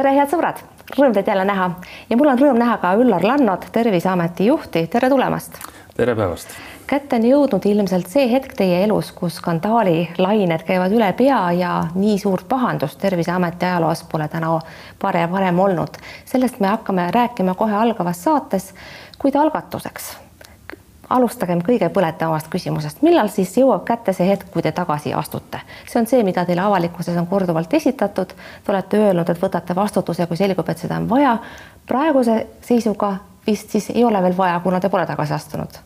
tere, 0.00 0.14
head 0.16 0.30
sõbrad, 0.32 0.60
rõõm 0.96 1.12
teid 1.12 1.28
jälle 1.28 1.44
näha 1.44 1.66
ja 2.08 2.16
mul 2.16 2.30
on 2.32 2.38
rõõm 2.40 2.58
näha 2.60 2.78
ka 2.80 2.94
Üllar 2.96 3.24
Lannot, 3.26 3.66
Terviseameti 3.72 4.46
juhti, 4.48 4.86
tere 4.88 5.10
tulemast. 5.12 5.58
tere 5.96 6.14
päevast. 6.16 6.54
kätte 6.86 7.16
on 7.16 7.26
jõudnud 7.28 7.66
ilmselt 7.68 8.08
see 8.08 8.24
hetk 8.30 8.54
teie 8.56 8.78
elus, 8.84 9.10
kus 9.12 9.36
skandaali 9.42 10.08
lained 10.18 10.64
käivad 10.64 10.94
üle 10.96 11.12
pea 11.18 11.42
ja 11.52 11.74
nii 11.94 12.16
suurt 12.18 12.48
pahandust 12.48 12.98
Terviseameti 13.02 13.66
ajaloos 13.66 14.04
pole 14.08 14.28
täna 14.28 14.54
varem, 15.02 15.30
varem 15.30 15.58
olnud. 15.58 16.00
sellest 16.24 16.60
me 16.60 16.72
hakkame 16.72 17.10
rääkima 17.10 17.54
kohe 17.54 17.76
algavas 17.76 18.24
saates, 18.24 18.72
kuid 19.18 19.36
algatuseks 19.36 20.16
alustagem 21.10 21.62
kõige 21.66 21.88
põletavamast 21.92 22.48
küsimusest, 22.52 23.02
millal 23.02 23.28
siis 23.32 23.52
jõuab 23.58 23.84
kätte 23.88 24.14
see 24.16 24.28
hetk, 24.28 24.50
kui 24.52 24.62
te 24.62 24.72
tagasi 24.72 25.14
astute? 25.14 25.60
see 25.86 26.00
on 26.00 26.06
see, 26.10 26.22
mida 26.26 26.44
teile 26.46 26.62
avalikkuses 26.62 27.16
on 27.18 27.26
korduvalt 27.26 27.74
esitatud. 27.74 28.34
Te 28.64 28.72
olete 28.72 28.98
öelnud, 28.98 29.28
et 29.28 29.42
võtate 29.42 29.76
vastutuse, 29.76 30.26
kui 30.26 30.38
selgub, 30.38 30.68
et 30.68 30.78
seda 30.78 30.96
on 31.00 31.08
vaja. 31.10 31.38
praeguse 31.86 32.46
seisuga 32.62 33.16
vist 33.46 33.70
siis 33.70 33.90
ei 33.90 34.04
ole 34.04 34.22
veel 34.22 34.36
vaja, 34.36 34.60
kuna 34.60 34.80
te 34.80 34.88
pole 34.88 35.06
tagasi 35.06 35.34
astunud. 35.34 35.80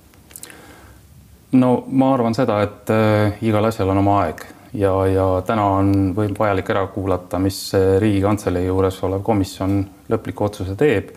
no 1.53 1.85
ma 1.89 2.15
arvan 2.15 2.35
seda, 2.35 2.61
et 2.63 2.91
äh, 2.91 3.39
igal 3.43 3.65
asjal 3.65 3.89
on 3.89 3.99
oma 3.99 4.21
aeg 4.25 4.45
ja, 4.75 4.93
ja 5.07 5.27
täna 5.47 5.67
on 5.79 6.15
vajalik 6.39 6.71
ära 6.71 6.87
kuulata, 6.87 7.39
mis 7.39 7.73
Riigikantselei 7.99 8.67
juures 8.67 8.99
olev 9.07 9.23
komisjon 9.23 9.85
lõpliku 10.11 10.49
otsuse 10.49 10.77
teeb 10.77 11.15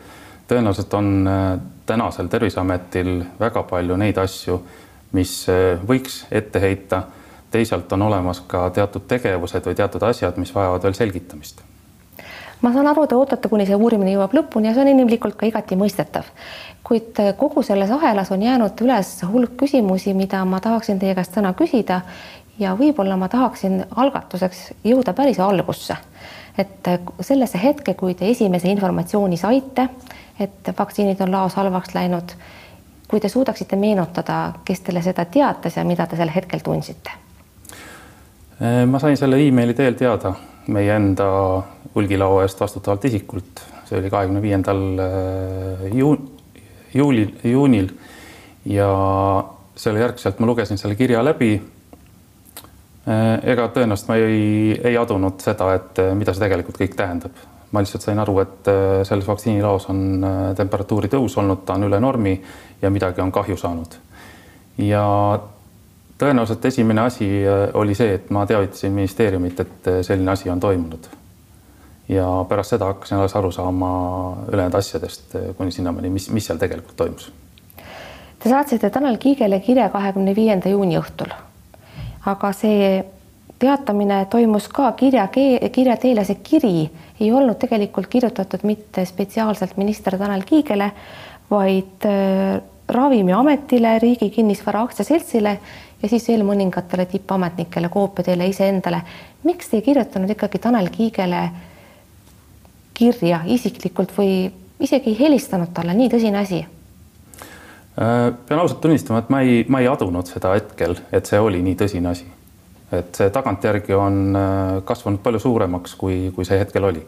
tõenäoliselt 0.48 0.94
on 0.94 1.28
äh, 1.28 1.60
tänasel 1.86 2.28
Terviseametil 2.28 3.24
väga 3.40 3.64
palju 3.64 3.98
neid 3.98 4.18
asju, 4.18 4.60
mis 5.12 5.46
äh, 5.50 5.80
võiks 5.88 6.26
ette 6.32 6.60
heita. 6.60 7.04
teisalt 7.52 7.92
on 7.96 8.02
olemas 8.02 8.42
ka 8.44 8.70
teatud 8.76 9.06
tegevused 9.08 9.66
või 9.66 9.76
teatud 9.76 10.04
asjad, 10.04 10.36
mis 10.38 10.56
vajavad 10.56 10.84
veel 10.84 10.94
selgitamist. 10.94 11.62
ma 12.62 12.73
saan 12.73 12.88
aru, 12.88 13.08
te 13.08 13.16
ootate, 13.16 13.50
kuni 13.50 13.66
see 13.66 13.76
uurimine 13.76 14.12
jõuab 14.12 14.34
lõpuni 14.34 14.68
ja 14.68 14.73
see 14.73 14.82
on 14.82 14.88
inimlikult 14.88 15.36
ka 15.36 15.46
igati 15.46 15.76
mõistetav. 15.76 16.23
kuid 16.84 17.20
äh, 17.20 17.36
kogu 17.38 17.64
selles 17.64 17.92
ahelas 17.92 18.32
on 18.32 18.42
jäänud 18.42 18.82
üles 18.82 19.22
hulk 19.32 19.58
küsimusi, 19.58 20.14
mida 20.14 20.45
ma 20.45 20.59
tahaksin 20.59 21.00
teie 21.00 21.16
käest 21.16 21.32
täna 21.32 21.54
küsida 21.54 22.02
ja 22.59 22.76
võib-olla 22.76 23.17
ma 23.17 23.30
tahaksin 23.30 23.86
algatuseks 23.95 24.72
jõuda 24.84 25.14
päris 25.14 25.39
algusse 25.39 25.98
et 26.58 26.89
sellesse 27.22 27.59
hetke, 27.61 27.94
kui 27.94 28.16
te 28.17 28.30
esimese 28.30 28.70
informatsiooni 28.72 29.38
saite, 29.38 29.89
et 30.39 30.71
vaktsiinid 30.80 31.21
on 31.21 31.31
laos 31.31 31.55
halvaks 31.55 31.95
läinud. 31.95 32.35
kui 33.07 33.19
te 33.23 33.30
suudaksite 33.30 33.75
meenutada, 33.80 34.53
kes 34.66 34.81
teile 34.83 35.02
seda 35.02 35.23
teatas 35.25 35.77
ja 35.77 35.83
mida 35.88 36.07
te 36.07 36.17
sel 36.19 36.31
hetkel 36.35 36.59
tundsite? 36.59 37.11
Äh, 38.61 38.83
ma 38.85 38.99
sain 38.99 39.17
selle 39.17 39.39
emaili 39.39 39.73
teel 39.73 39.95
teada 39.95 40.33
meie 40.67 40.91
enda 40.95 41.27
hulgilao 41.95 42.41
eest 42.43 42.59
vastutavalt 42.59 43.05
isikult, 43.08 43.63
see 43.88 43.99
oli 44.02 44.09
kahekümne 44.11 44.41
viiendal 44.41 44.83
äh, 44.99 45.88
juulil, 46.93 47.31
juunil 47.43 47.89
ja 48.65 48.91
selle 49.75 50.03
järgselt 50.03 50.39
ma 50.39 50.49
lugesin 50.52 50.77
selle 50.77 50.99
kirja 50.99 51.23
läbi. 51.23 51.53
Äh, 53.08 53.38
ega 53.53 53.69
tõenäoliselt 53.71 54.11
ma 54.11 54.19
ei, 54.19 54.73
ei 54.83 54.97
adunud 54.99 55.39
seda, 55.39 55.71
et 55.80 56.03
mida 56.19 56.35
see 56.35 56.43
tegelikult 56.43 56.81
kõik 56.81 56.99
tähendab 56.99 57.45
ma 57.72 57.84
lihtsalt 57.84 58.06
sain 58.06 58.20
aru, 58.20 58.40
et 58.44 58.70
äh, 58.72 59.04
selles 59.08 59.28
vaktsiinilaos 59.28 59.90
on 59.92 60.02
äh, 60.23 60.40
temperatuuri 60.56 61.10
tõus 61.12 61.36
olnud, 61.40 61.66
ta 61.68 61.76
on 61.76 61.88
üle 61.90 62.00
normi 62.00 62.38
ja 62.82 62.92
midagi 62.94 63.22
on 63.22 63.32
kahju 63.32 63.58
saanud. 63.60 63.98
ja 64.78 65.04
tõenäoliselt 66.18 66.66
esimene 66.66 67.02
asi 67.02 67.28
äh, 67.44 67.68
oli 67.73 67.95
see, 67.95 68.14
et 68.20 68.30
ma 68.32 68.45
teavitasin 68.48 68.94
ministeeriumit, 68.95 69.60
et 69.60 69.90
selline 70.02 70.32
asi 70.32 70.50
on 70.50 70.60
toimunud. 70.60 71.10
ja 72.10 72.28
pärast 72.50 72.76
seda 72.76 72.94
hakkasin 72.94 73.18
alles 73.18 73.36
aru 73.36 73.52
saama 73.52 73.90
ülejäänud 74.48 74.80
asjadest 74.80 75.36
kuni 75.58 75.72
sinnamaani, 75.72 76.10
mis, 76.10 76.30
mis 76.32 76.45
seal 76.48 76.58
tegelikult 76.58 76.95
toimus. 76.95 77.32
Te 78.40 78.50
saatsite 78.50 78.90
Tanel 78.90 79.18
Kiigele 79.18 79.60
kirja 79.60 79.90
kahekümne 79.90 80.36
viienda 80.36 80.70
juuni 80.70 80.98
õhtul. 81.00 81.33
aga 82.26 82.52
see 82.54 83.04
teatamine 83.60 84.26
toimus 84.26 84.68
ka 84.68 84.92
kirja, 84.92 85.28
kirja 85.72 85.98
teel 85.98 86.22
ja 86.22 86.26
see 86.26 86.40
kiri 86.44 86.90
ei 87.20 87.32
olnud 87.34 87.58
tegelikult 87.60 88.08
kirjutatud 88.08 88.64
mitte 88.70 89.06
spetsiaalselt 89.06 89.78
minister 89.78 90.18
Tanel 90.18 90.45
Kiigele, 90.45 90.92
vaid 91.50 92.06
äh, 92.06 92.62
Ravimiametile, 92.88 93.98
Riigi 94.00 94.30
Kinnisvara 94.30 94.82
Aktsiaseltsile 94.86 95.58
ja 96.02 96.10
siis 96.10 96.28
veel 96.30 96.45
mõningatele 96.48 97.08
tippametnikele, 97.10 97.90
koopiateele 97.90 98.48
iseendale. 98.48 99.02
miks 99.44 99.70
te 99.70 99.78
ei 99.78 99.82
kirjutanud 99.82 100.30
ikkagi 100.30 100.60
Tanel 100.60 100.89
Kiigele 100.94 101.50
kirja 102.94 103.42
isiklikult 103.45 104.14
või 104.18 104.52
isegi 104.80 105.10
ei 105.10 105.20
helistanud 105.20 105.74
talle, 105.74 105.94
nii 105.94 106.10
tõsine 106.14 106.42
asi? 106.45 106.64
Äh, 107.98 108.34
pean 108.45 108.60
ausalt 108.60 108.82
tunnistama, 108.82 109.20
et 109.20 109.30
ma 109.30 109.42
ei, 109.42 109.66
ma 109.68 109.82
ei 109.82 109.89
adunud 109.89 110.30
seda 110.30 110.54
hetkel, 110.54 111.00
et 111.12 111.26
see 111.26 111.39
oli 111.42 111.64
nii 111.66 111.76
tõsine 111.82 112.14
asi 112.14 112.36
et 112.92 113.20
see 113.20 113.31
tagantjärgi 113.33 113.95
on 113.98 114.36
äh, 114.36 114.83
kasvanud 114.87 115.20
palju 115.23 115.42
suuremaks, 115.43 115.95
kui, 115.99 116.31
kui 116.36 116.45
see 116.48 116.59
hetkel 116.59 116.87
oli. 116.87 117.03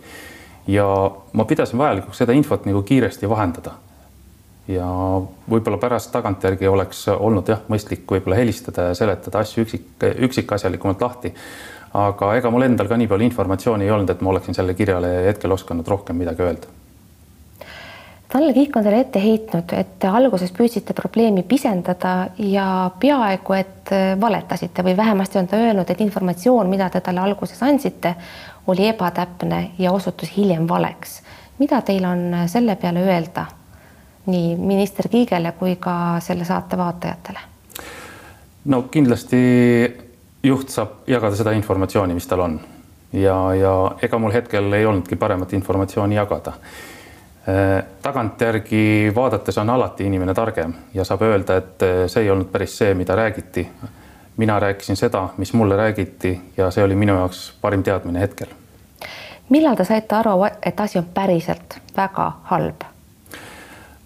ja 0.67 0.85
ma 1.33 1.45
pidasin 1.49 1.79
vajalikuks 1.79 2.19
seda 2.21 2.33
infot 2.35 2.65
nagu 2.67 2.81
kiiresti 2.83 3.29
vahendada. 3.29 3.71
ja 4.67 4.87
võib-olla 5.49 5.79
pärast 5.81 6.11
tagantjärgi 6.11 6.67
oleks 6.67 7.07
olnud 7.15 7.49
jah, 7.49 7.63
mõistlik 7.69 8.03
võib-olla 8.11 8.37
helistada 8.41 8.89
ja 8.89 8.97
seletada 8.97 9.39
asju 9.39 9.63
üksik, 9.63 9.87
üksikasjalikumalt 10.27 11.01
lahti. 11.01 11.33
aga 11.93 12.35
ega 12.35 12.51
mul 12.51 12.67
endal 12.67 12.87
ka 12.87 12.97
nii 12.97 13.07
palju 13.07 13.31
informatsiooni 13.31 13.87
ei 13.87 13.91
olnud, 13.91 14.09
et 14.09 14.21
ma 14.21 14.35
oleksin 14.35 14.57
selle 14.57 14.73
kirjale 14.73 15.15
hetkel 15.31 15.51
osanud 15.51 15.87
rohkem 15.87 16.19
midagi 16.19 16.45
öelda 16.45 16.75
Tanel 18.29 18.53
Kiik 18.53 18.75
on 18.77 18.83
teile 18.85 18.99
ette 19.01 19.17
heitnud, 19.23 19.71
et 19.73 20.05
alguses 20.05 20.51
püüdsite 20.53 20.93
probleemi 20.93 21.41
pisendada 21.49 22.27
ja 22.45 22.65
peaaegu 23.01 23.55
et 23.57 23.93
valetasite 24.21 24.83
või 24.85 24.93
vähemasti 24.97 25.39
on 25.39 25.47
ta 25.49 25.57
öelnud, 25.57 25.89
et 25.89 26.03
informatsioon, 26.05 26.69
mida 26.69 26.91
te 26.93 27.01
talle 27.01 27.23
alguses 27.23 27.63
andsite, 27.65 28.11
oli 28.69 28.85
ebatäpne 28.85 29.61
ja 29.79 29.91
osutus 29.91 30.29
hiljem 30.37 30.67
valeks. 30.69 31.21
mida 31.59 31.81
teil 31.81 32.05
on 32.05 32.35
selle 32.47 32.75
peale 32.75 33.01
öelda 33.03 33.45
nii 34.25 34.55
minister 34.55 35.07
Kiigele 35.07 35.51
kui 35.51 35.75
ka 35.75 36.19
selle 36.19 36.45
saate 36.45 36.77
vaatajatele? 36.77 37.39
no 38.65 38.81
kindlasti 38.91 39.41
juht 40.43 40.69
saab 40.69 41.01
jagada 41.07 41.35
seda 41.35 41.51
informatsiooni, 41.51 42.13
mis 42.13 42.27
tal 42.27 42.39
on 42.39 42.59
ja, 43.13 43.53
ja 43.53 43.73
ega 44.01 44.19
mul 44.19 44.31
hetkel 44.31 44.73
ei 44.73 44.85
olnudki 44.85 45.15
paremat 45.15 45.53
informatsiooni 45.53 46.15
jagada 46.15 46.53
Äh, 46.53 46.98
tagantjärgi 48.01 49.11
vaadates 49.15 49.57
on 49.57 49.69
alati 49.69 50.05
inimene 50.05 50.33
targem 50.33 50.73
ja 50.93 51.05
saab 51.05 51.21
öelda, 51.21 51.57
et 51.57 51.83
äh, 51.83 52.03
see 52.07 52.23
ei 52.23 52.31
olnud 52.31 52.51
päris 52.51 52.77
see, 52.77 52.93
mida 52.93 53.15
räägiti. 53.15 53.69
mina 54.37 54.59
rääkisin 54.59 54.95
seda, 54.95 55.29
mis 55.37 55.53
mulle 55.53 55.77
räägiti 55.77 56.41
ja 56.57 56.71
see 56.71 56.83
oli 56.83 56.95
minu 56.95 57.15
jaoks 57.15 57.53
parim 57.61 57.83
teadmine 57.83 58.19
hetkel. 58.19 58.47
millal 59.49 59.75
te 59.75 59.83
saite 59.83 60.15
aru, 60.15 60.43
et 60.63 60.79
asi 60.79 60.99
on 60.99 61.05
päriselt 61.13 61.79
väga 61.97 62.31
halb? 62.43 62.83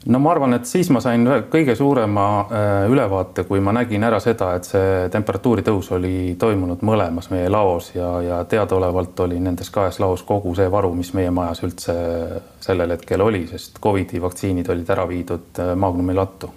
No 0.06 0.20
ma 0.20 0.32
arvan, 0.32 0.54
et 0.58 0.68
siis 0.68 0.90
ma 0.92 1.00
sain 1.04 1.24
kõige 1.52 1.76
suurema 1.80 2.26
äh, 2.42 2.72
ülevaate, 2.92 3.46
kui 3.48 3.62
ma 3.64 3.74
nägin 3.76 4.04
ära 4.04 4.20
seda, 4.24 4.54
et 4.58 4.68
see 4.68 5.08
temperatuuri 5.14 5.64
tõus 5.66 5.90
oli 5.96 6.34
toimunud 6.40 6.84
mõlemas 6.86 7.30
meie 7.32 7.52
laos 7.52 7.94
ja, 7.96 8.10
ja 8.24 8.42
teadaolevalt 8.50 9.20
oli 9.28 9.40
nendes 9.44 9.72
kahes 9.74 10.02
laos 10.04 10.26
kogu 10.28 10.56
see 10.58 10.68
varu, 10.72 10.94
mis 10.98 11.14
meie 11.16 11.32
majas 11.32 11.64
üldse 11.64 11.96
sellel 12.64 12.98
hetkel 12.98 13.24
oli, 13.24 13.46
sest 13.48 13.80
Covidi 13.84 14.22
vaktsiinid 14.22 14.70
olid 14.74 14.92
ära 14.92 15.08
viidud 15.08 15.64
äh, 15.64 15.74
Magnumi 15.76 16.18
lattu. 16.18 16.52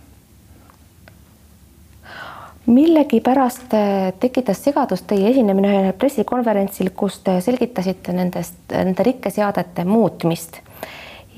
millegipärast 2.66 3.74
äh, 3.78 4.12
tekitas 4.20 4.64
segadust 4.64 5.06
teie 5.06 5.30
esinemine 5.30 5.70
ühel 5.70 5.92
pressikonverentsil, 5.94 6.90
kus 6.98 7.20
te 7.22 7.38
selgitasite 7.40 8.12
nendest, 8.12 8.58
nende 8.72 9.06
rikkeseadete 9.06 9.84
muutmist 9.86 10.64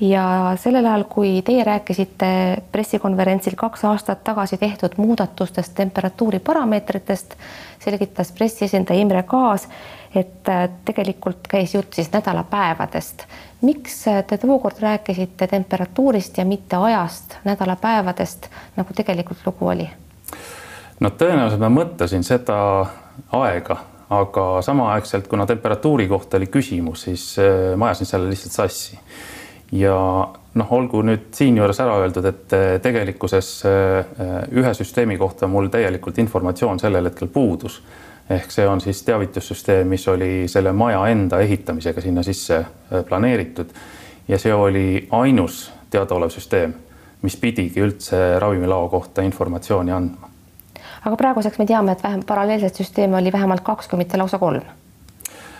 ja 0.01 0.55
sellel 0.59 0.85
ajal, 0.85 1.03
kui 1.09 1.41
teie 1.45 1.63
rääkisite 1.63 2.29
pressikonverentsil 2.71 3.55
kaks 3.59 3.83
aastat 3.85 4.23
tagasi 4.23 4.57
tehtud 4.57 4.95
muudatustest 4.97 5.75
temperatuuri 5.75 6.39
parameetritest, 6.39 7.35
selgitas 7.79 8.31
pressiesindaja 8.31 8.99
Imre 8.99 9.23
Kaas, 9.23 9.67
et 10.15 10.49
äh, 10.49 10.69
tegelikult 10.85 11.47
käis 11.49 11.75
jutt 11.75 11.93
siis 11.93 12.11
nädalapäevadest. 12.11 13.23
miks 13.61 14.05
te 14.27 14.37
tookord 14.37 14.79
rääkisite 14.79 15.47
temperatuurist 15.47 16.37
ja 16.37 16.45
mitte 16.45 16.75
ajast, 16.75 17.35
nädalapäevadest, 17.43 18.47
nagu 18.75 18.93
tegelikult 18.95 19.45
lugu 19.45 19.67
oli? 19.67 19.89
no 20.99 21.09
tõenäoliselt 21.09 21.59
ma 21.59 21.69
mõtlesin 21.69 22.23
seda 22.23 22.85
aega, 23.31 23.77
aga 24.09 24.61
samaaegselt, 24.61 25.27
kuna 25.27 25.45
temperatuuri 25.45 26.07
kohta 26.07 26.37
oli 26.37 26.47
küsimus, 26.47 27.03
siis 27.03 27.35
äh, 27.39 27.75
ma 27.75 27.91
ajasin 27.91 28.05
selle 28.05 28.29
lihtsalt 28.29 28.55
sassi 28.55 28.99
ja 29.71 29.95
noh, 30.53 30.71
olgu 30.73 31.01
nüüd 31.05 31.29
siinjuures 31.35 31.79
ära 31.83 31.97
öeldud, 32.01 32.25
et 32.25 32.55
eh, 32.57 32.67
tegelikkuses 32.83 33.49
eh, 33.69 34.13
ühe 34.57 34.73
süsteemi 34.73 35.17
kohta 35.17 35.47
mul 35.47 35.69
täielikult 35.73 36.17
informatsioon 36.21 36.81
sellel 36.81 37.09
hetkel 37.11 37.31
puudus. 37.33 37.81
ehk 38.29 38.51
see 38.53 38.67
on 38.69 38.81
siis 38.81 38.99
teavitussüsteem, 39.03 39.87
mis 39.89 40.07
oli 40.07 40.47
selle 40.47 40.71
maja 40.71 41.07
enda 41.09 41.39
ehitamisega 41.41 42.01
sinna 42.01 42.23
sisse 42.23 42.59
planeeritud 43.09 43.71
ja 44.27 44.37
see 44.37 44.53
oli 44.53 45.07
ainus 45.11 45.71
teadaolev 45.89 46.29
süsteem, 46.29 46.73
mis 47.21 47.37
pidigi 47.41 47.81
üldse 47.81 48.19
ravimilao 48.39 48.89
kohta 48.89 49.25
informatsiooni 49.25 49.91
andma. 49.91 50.29
aga 51.05 51.15
praeguseks 51.15 51.57
me 51.57 51.65
teame, 51.65 51.91
et 51.91 52.03
vähem 52.03 52.21
paralleelseid 52.21 52.77
süsteeme 52.83 53.17
oli 53.17 53.31
vähemalt 53.31 53.65
kaks, 53.65 53.87
kui 53.87 53.97
mitte 53.97 54.17
lausa 54.17 54.37
kolm 54.37 54.61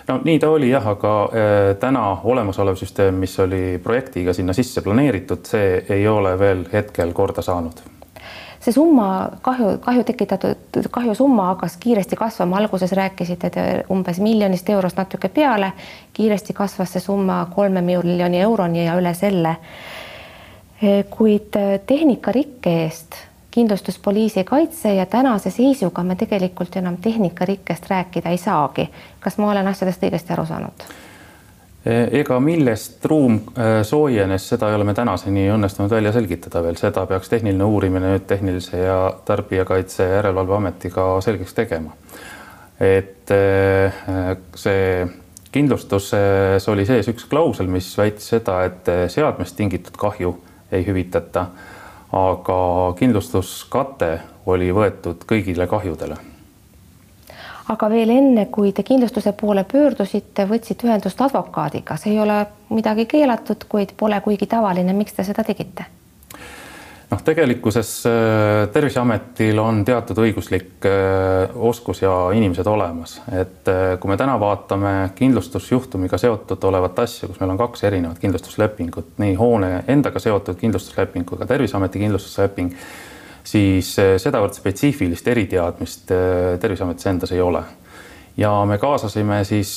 no 0.10 0.20
nii 0.24 0.40
ta 0.40 0.50
oli 0.50 0.70
jah, 0.70 0.88
aga 0.88 1.14
äh, 1.24 1.76
täna 1.80 2.04
olemasolev 2.24 2.78
süsteem, 2.80 3.22
mis 3.22 3.38
oli 3.40 3.80
projektiga 3.84 4.34
sinna 4.34 4.54
sisse 4.58 4.82
planeeritud, 4.82 5.46
see 5.46 5.78
ei 5.90 6.08
ole 6.08 6.34
veel 6.40 6.66
hetkel 6.74 7.14
korda 7.14 7.46
saanud. 7.46 7.84
See 8.60 8.76
summa, 8.76 9.30
kahju, 9.42 9.78
kahju 9.80 10.04
tekitatud 10.04 10.90
kahjusumma 10.92 11.46
hakkas 11.54 11.78
kiiresti 11.80 12.18
kasvama, 12.20 12.58
alguses 12.60 12.92
rääkisite 12.92 13.50
te 13.56 13.64
umbes 13.94 14.20
miljonist 14.20 14.70
eurost 14.70 15.00
natuke 15.00 15.30
peale, 15.32 15.72
kiiresti 16.14 16.54
kasvas 16.58 16.98
see 16.98 17.06
summa 17.06 17.46
kolme 17.56 17.82
miljoni 17.82 18.42
euroni 18.44 18.84
ja 18.86 18.98
üle 19.00 19.14
selle. 19.16 19.56
kuid 21.12 21.56
tehnikarikke 21.86 22.72
eest 22.84 23.16
kindlustuspoliis 23.52 24.38
ei 24.38 24.44
kaitse 24.44 24.94
ja 24.94 25.06
tänase 25.06 25.52
seisuga 25.52 26.04
me 26.04 26.16
tegelikult 26.16 26.76
enam 26.76 26.98
tehnikarikkest 26.98 27.90
rääkida 27.90 28.30
ei 28.30 28.38
saagi. 28.38 28.90
kas 29.20 29.38
ma 29.38 29.52
olen 29.52 29.68
asjadest 29.68 30.04
õigesti 30.04 30.34
aru 30.34 30.46
saanud? 30.46 30.90
ega 32.12 32.40
millest 32.44 33.06
ruum 33.06 33.38
äh, 33.40 33.80
soojenes, 33.84 34.50
seda 34.50 34.70
ei 34.70 34.76
ole 34.76 34.84
me 34.84 34.94
tänaseni 34.94 35.48
õnnestunud 35.54 35.92
välja 35.92 36.12
selgitada 36.12 36.62
veel, 36.64 36.76
seda 36.78 37.06
peaks 37.08 37.32
tehniline 37.32 37.64
uurimine 37.64 38.12
nüüd 38.12 38.26
Tehnilise 38.28 38.84
ja 38.84 38.98
Tarbijakaitse 39.26 40.04
ja 40.04 40.20
Järelevalveametiga 40.20 41.08
selgeks 41.24 41.54
tegema. 41.54 41.96
et 42.80 43.32
äh, 43.32 44.38
see 44.56 45.08
kindlustuses 45.52 46.68
oli 46.70 46.86
sees 46.86 47.08
üks 47.10 47.26
klausel, 47.30 47.68
mis 47.68 47.90
väitis 47.98 48.28
seda, 48.36 48.62
et 48.68 48.92
seadmest 49.10 49.56
tingitud 49.58 49.96
kahju 49.98 50.36
ei 50.72 50.86
hüvitata, 50.86 51.48
aga 52.12 52.60
kindlustuskate 52.98 54.20
oli 54.46 54.72
võetud 54.74 55.26
kõigile 55.30 55.68
kahjudele 55.70 56.18
aga 57.70 57.90
veel 57.90 58.10
enne, 58.10 58.46
kui 58.50 58.72
te 58.74 58.84
kindlustuse 58.84 59.34
poole 59.38 59.64
pöördusite, 59.64 60.48
võtsite 60.50 60.88
ühendust 60.88 61.22
advokaadiga, 61.22 61.98
see 62.02 62.16
ei 62.16 62.20
ole 62.20 62.40
midagi 62.74 63.06
keelatud, 63.06 63.68
kuid 63.70 63.94
pole 63.98 64.22
kuigi 64.26 64.48
tavaline. 64.50 64.94
miks 64.94 65.14
te 65.14 65.24
seda 65.24 65.44
tegite? 65.44 65.86
Noh, 67.10 67.22
tegelikkuses 67.26 67.92
äh, 68.06 68.68
Terviseametil 68.74 69.60
on 69.62 69.82
teatud 69.86 70.22
õiguslik 70.24 70.86
äh, 70.88 71.56
oskus 71.56 72.04
ja 72.04 72.14
inimesed 72.36 72.68
olemas, 72.70 73.18
et 73.34 73.70
äh, 73.72 73.96
kui 74.02 74.12
me 74.12 74.18
täna 74.20 74.38
vaatame 74.42 74.94
kindlustusjuhtumiga 75.18 76.20
seotud 76.22 76.70
olevat 76.70 77.04
asja, 77.06 77.30
kus 77.30 77.42
meil 77.42 77.56
on 77.56 77.62
kaks 77.62 77.86
erinevat 77.90 78.22
kindlustuslepingut, 78.22 79.16
nii 79.22 79.36
hoone 79.40 79.72
endaga 79.88 80.22
seotud 80.22 80.60
kindlustusleping 80.60 81.28
kui 81.30 81.42
ka 81.42 81.50
Terviseameti 81.50 82.04
kindlustusleping 82.06 82.74
siis 83.50 83.96
sedavõrd 83.98 84.54
spetsiifilist 84.54 85.28
eriteadmist 85.32 86.12
Terviseametis 86.62 87.08
endas 87.10 87.32
ei 87.34 87.42
ole. 87.42 87.64
ja 88.38 88.52
me 88.66 88.78
kaasasime 88.78 89.44
siis 89.48 89.72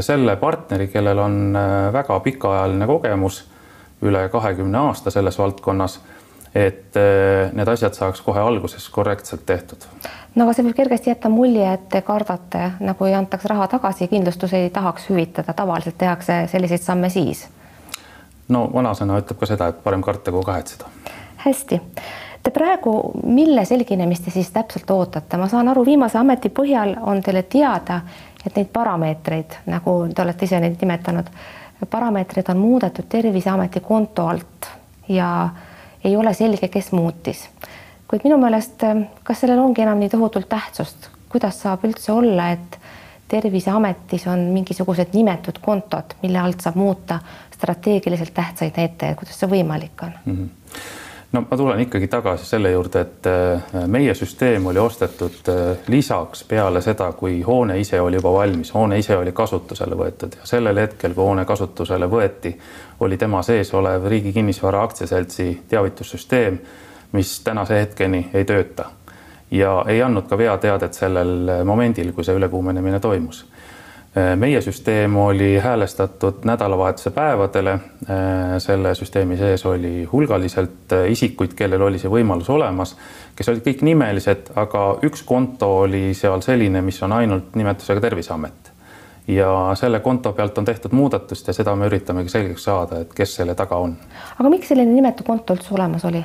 selle 0.00 0.36
partneri, 0.36 0.86
kellel 0.88 1.18
on 1.18 1.58
väga 1.92 2.20
pikaajaline 2.24 2.86
kogemus, 2.86 3.42
üle 4.02 4.22
kahekümne 4.32 4.78
aasta 4.78 5.10
selles 5.10 5.38
valdkonnas, 5.38 5.98
et 6.54 6.96
need 7.52 7.68
asjad 7.68 7.94
saaks 7.94 8.20
kohe 8.24 8.40
alguses 8.40 8.88
korrektselt 8.88 9.44
tehtud. 9.46 9.84
no 10.34 10.44
aga 10.44 10.54
see 10.56 10.64
võib 10.68 10.76
kergesti 10.76 11.10
jätta 11.10 11.28
mulje, 11.28 11.66
et 11.72 11.88
te 11.92 12.02
kardate, 12.02 12.72
nagu 12.80 13.08
ei 13.08 13.14
antaks 13.14 13.44
raha 13.44 13.68
tagasi, 13.68 14.08
kindlustus 14.08 14.54
ei 14.56 14.70
tahaks 14.70 15.10
hüvitada, 15.10 15.52
tavaliselt 15.52 15.98
tehakse 15.98 16.46
selliseid 16.52 16.84
samme 16.84 17.10
siis. 17.10 17.46
no 18.48 18.68
vanasõna 18.74 19.20
ütleb 19.20 19.40
ka 19.40 19.50
seda, 19.50 19.68
et 19.68 19.84
parem 19.84 20.02
karta 20.02 20.32
kui 20.32 20.44
kahetseda. 20.44 20.88
hästi 21.44 21.80
Te 22.42 22.52
praegu, 22.54 22.92
mille 23.26 23.64
selginemist 23.68 24.24
te 24.24 24.30
siis 24.30 24.50
täpselt 24.54 24.90
ootate, 24.90 25.36
ma 25.36 25.48
saan 25.50 25.68
aru, 25.68 25.82
viimase 25.84 26.16
ameti 26.16 26.48
põhjal 26.54 26.94
on 27.10 27.18
teile 27.20 27.42
teada, 27.50 27.98
et 28.40 28.54
neid 28.56 28.70
parameetreid, 28.72 29.58
nagu 29.68 29.96
te 30.14 30.22
olete 30.22 30.46
ise 30.46 30.60
neid 30.62 30.78
nimetanud, 30.80 31.28
parameetreid 31.90 32.48
on 32.48 32.62
muudetud 32.62 33.08
Terviseameti 33.10 33.82
konto 33.84 34.28
alt 34.30 34.70
ja 35.08 35.28
ei 36.04 36.16
ole 36.16 36.34
selge, 36.34 36.68
kes 36.68 36.92
muutis. 36.92 37.48
kuid 38.08 38.24
minu 38.24 38.38
meelest, 38.40 38.84
kas 39.22 39.40
sellel 39.40 39.58
ongi 39.60 39.82
enam 39.84 39.98
nii 40.00 40.08
tohutult 40.08 40.48
tähtsust, 40.48 41.10
kuidas 41.28 41.60
saab 41.62 41.84
üldse 41.84 42.12
olla, 42.12 42.50
et 42.50 42.78
Terviseametis 43.28 44.22
on 44.32 44.46
mingisugused 44.54 45.12
nimetud 45.12 45.58
kontod, 45.60 46.14
mille 46.22 46.38
alt 46.40 46.64
saab 46.64 46.78
muuta 46.80 47.18
strateegiliselt 47.52 48.32
tähtsaid 48.34 48.72
näitajaid, 48.76 49.18
kuidas 49.20 49.36
see 49.40 49.50
võimalik 49.50 50.06
on 50.06 50.16
mm? 50.24 50.36
-hmm 50.36 51.04
no 51.32 51.44
ma 51.50 51.56
tulen 51.56 51.80
ikkagi 51.80 52.08
tagasi 52.08 52.46
selle 52.46 52.70
juurde, 52.70 53.00
et 53.00 53.26
äh, 53.26 53.86
meie 53.86 54.14
süsteem 54.14 54.66
oli 54.66 54.78
ostetud 54.78 55.48
äh, 55.52 55.78
lisaks 55.88 56.44
peale 56.48 56.80
seda, 56.80 57.10
kui 57.12 57.42
hoone 57.42 57.78
ise 57.80 58.00
oli 58.00 58.16
juba 58.16 58.32
valmis, 58.32 58.72
hoone 58.74 58.98
ise 58.98 59.16
oli 59.16 59.32
kasutusele 59.32 59.98
võetud 59.98 60.38
ja 60.40 60.48
sellel 60.48 60.80
hetkel, 60.80 61.14
kui 61.14 61.24
hoone 61.24 61.44
kasutusele 61.44 62.08
võeti, 62.08 62.54
oli 63.00 63.16
tema 63.16 63.42
sees 63.42 63.74
olev 63.74 64.06
Riigi 64.06 64.32
Kinnisvara 64.32 64.82
Aktsiaseltsi 64.82 65.62
teavitussüsteem, 65.68 66.58
mis 67.12 67.40
tänase 67.40 67.80
hetkeni 67.80 68.28
ei 68.34 68.44
tööta 68.44 68.90
ja 69.50 69.84
ei 69.88 70.02
andnud 70.02 70.28
ka 70.28 70.38
veateadet 70.38 70.94
sellel 70.94 71.64
momendil, 71.64 72.12
kui 72.12 72.24
see 72.24 72.36
ülekuumenemine 72.36 73.00
toimus 73.00 73.46
meie 74.36 74.60
süsteem 74.60 75.16
oli 75.16 75.58
häälestatud 75.58 76.44
nädalavahetuse 76.44 77.10
päevadele. 77.10 77.78
Selle 78.58 78.94
süsteemi 78.94 79.36
sees 79.36 79.66
oli 79.66 80.04
hulgaliselt 80.12 80.94
isikuid, 81.08 81.54
kellel 81.54 81.82
oli 81.82 81.98
see 81.98 82.10
võimalus 82.10 82.50
olemas, 82.50 82.96
kes 83.36 83.52
olid 83.52 83.66
kõik 83.66 83.84
nimelised, 83.86 84.52
aga 84.56 84.86
üks 85.06 85.22
konto 85.28 85.70
oli 85.84 86.14
seal 86.14 86.42
selline, 86.42 86.82
mis 86.82 87.02
on 87.02 87.12
ainult 87.12 87.54
nimetusega 87.54 88.00
Terviseamet. 88.00 88.67
Ja 89.28 89.72
selle 89.74 90.00
konto 90.00 90.32
pealt 90.32 90.58
on 90.58 90.64
tehtud 90.64 90.92
muudatust 90.92 91.46
ja 91.46 91.52
seda 91.52 91.74
me 91.76 91.86
üritamegi 91.86 92.32
selgeks 92.32 92.64
saada, 92.64 93.02
et 93.04 93.14
kes 93.14 93.34
selle 93.40 93.54
taga 93.54 93.76
on. 93.76 93.96
aga 94.38 94.50
miks 94.50 94.72
selline 94.72 94.92
nimetu 94.92 95.24
konto 95.24 95.56
üldse 95.56 95.74
olemas 95.74 96.04
oli? 96.08 96.24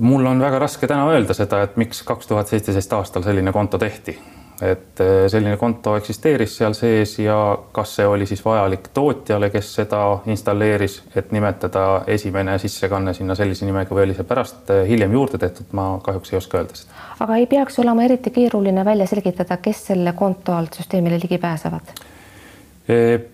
mul 0.00 0.26
on 0.26 0.40
väga 0.40 0.58
raske 0.58 0.88
täna 0.90 1.08
öelda 1.12 1.36
seda, 1.36 1.62
et 1.62 1.76
miks 1.76 2.02
kaks 2.02 2.26
tuhat 2.26 2.48
seitseteist 2.48 2.92
aastal 2.92 3.22
selline 3.22 3.52
konto 3.52 3.78
tehti 3.78 4.18
et 4.62 5.00
äh, 5.00 5.26
selline 5.28 5.56
konto 5.56 5.96
eksisteeris 5.98 6.56
seal 6.60 6.74
sees 6.78 7.16
ja 7.18 7.36
kas 7.72 7.96
see 7.98 8.06
oli 8.06 8.26
siis 8.26 8.44
vajalik 8.44 8.88
tootjale, 8.94 9.50
kes 9.50 9.72
seda 9.80 10.02
installeeris, 10.30 11.00
et 11.16 11.32
nimetada 11.34 12.04
esimene 12.06 12.58
sissekanne 12.62 13.14
sinna 13.14 13.34
sellise 13.34 13.66
nimega 13.66 13.94
või 13.94 14.06
oli 14.06 14.16
see 14.18 14.28
pärast 14.28 14.70
äh, 14.70 14.84
hiljem 14.88 15.12
juurde 15.18 15.40
tehtud, 15.42 15.72
ma 15.72 15.88
kahjuks 16.02 16.32
ei 16.32 16.38
oska 16.38 16.60
öelda 16.60 16.78
seda. 16.78 17.04
aga 17.26 17.38
ei 17.42 17.46
peaks 17.50 17.78
olema 17.82 18.06
eriti 18.06 18.30
keeruline 18.30 18.84
välja 18.84 19.06
selgitada, 19.10 19.56
kes 19.56 19.86
selle 19.90 20.14
konto 20.16 20.54
alt 20.54 20.78
süsteemile 20.78 21.18
ligi 21.22 21.38
pääsevad? 21.38 21.94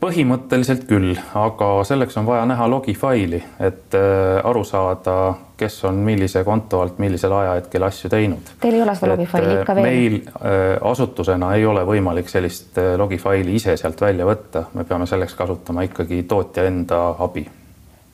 Põhimõtteliselt 0.01 0.85
küll, 0.87 1.17
aga 1.35 1.69
selleks 1.87 2.15
on 2.21 2.27
vaja 2.27 2.45
näha 2.47 2.69
logifaili, 2.71 3.41
et 3.59 3.97
äh, 3.99 4.39
aru 4.47 4.63
saada, 4.65 5.15
kes 5.59 5.81
on 5.91 5.99
millise 6.07 6.45
konto 6.47 6.81
alt 6.85 7.01
millisel 7.03 7.35
ajahetkel 7.35 7.83
asju 7.83 8.11
teinud. 8.13 8.53
Teil 8.63 8.77
ei 8.79 8.85
ole 8.85 8.95
seda 8.95 9.11
logifaili 9.17 9.57
ikka 9.57 9.75
veel? 9.75 9.89
meil 9.89 10.19
äh, 10.21 10.77
asutusena 10.93 11.55
ei 11.59 11.67
ole 11.67 11.83
võimalik 11.89 12.31
sellist 12.31 12.79
äh, 12.79 12.93
logifaili 13.01 13.57
ise 13.59 13.75
sealt 13.81 14.01
välja 14.01 14.29
võtta, 14.29 14.69
me 14.75 14.87
peame 14.87 15.11
selleks 15.11 15.35
kasutama 15.35 15.89
ikkagi 15.89 16.23
tootja 16.31 16.69
enda 16.71 17.03
abi. 17.19 17.49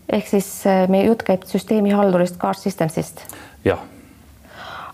ehk 0.08 0.32
siis 0.32 0.48
meie 0.88 1.04
jutt 1.10 1.26
käib 1.26 1.44
süsteemihaldurist 1.44 2.40
Car 2.40 2.56
Systemsist? 2.56 3.26
jah 3.64 3.84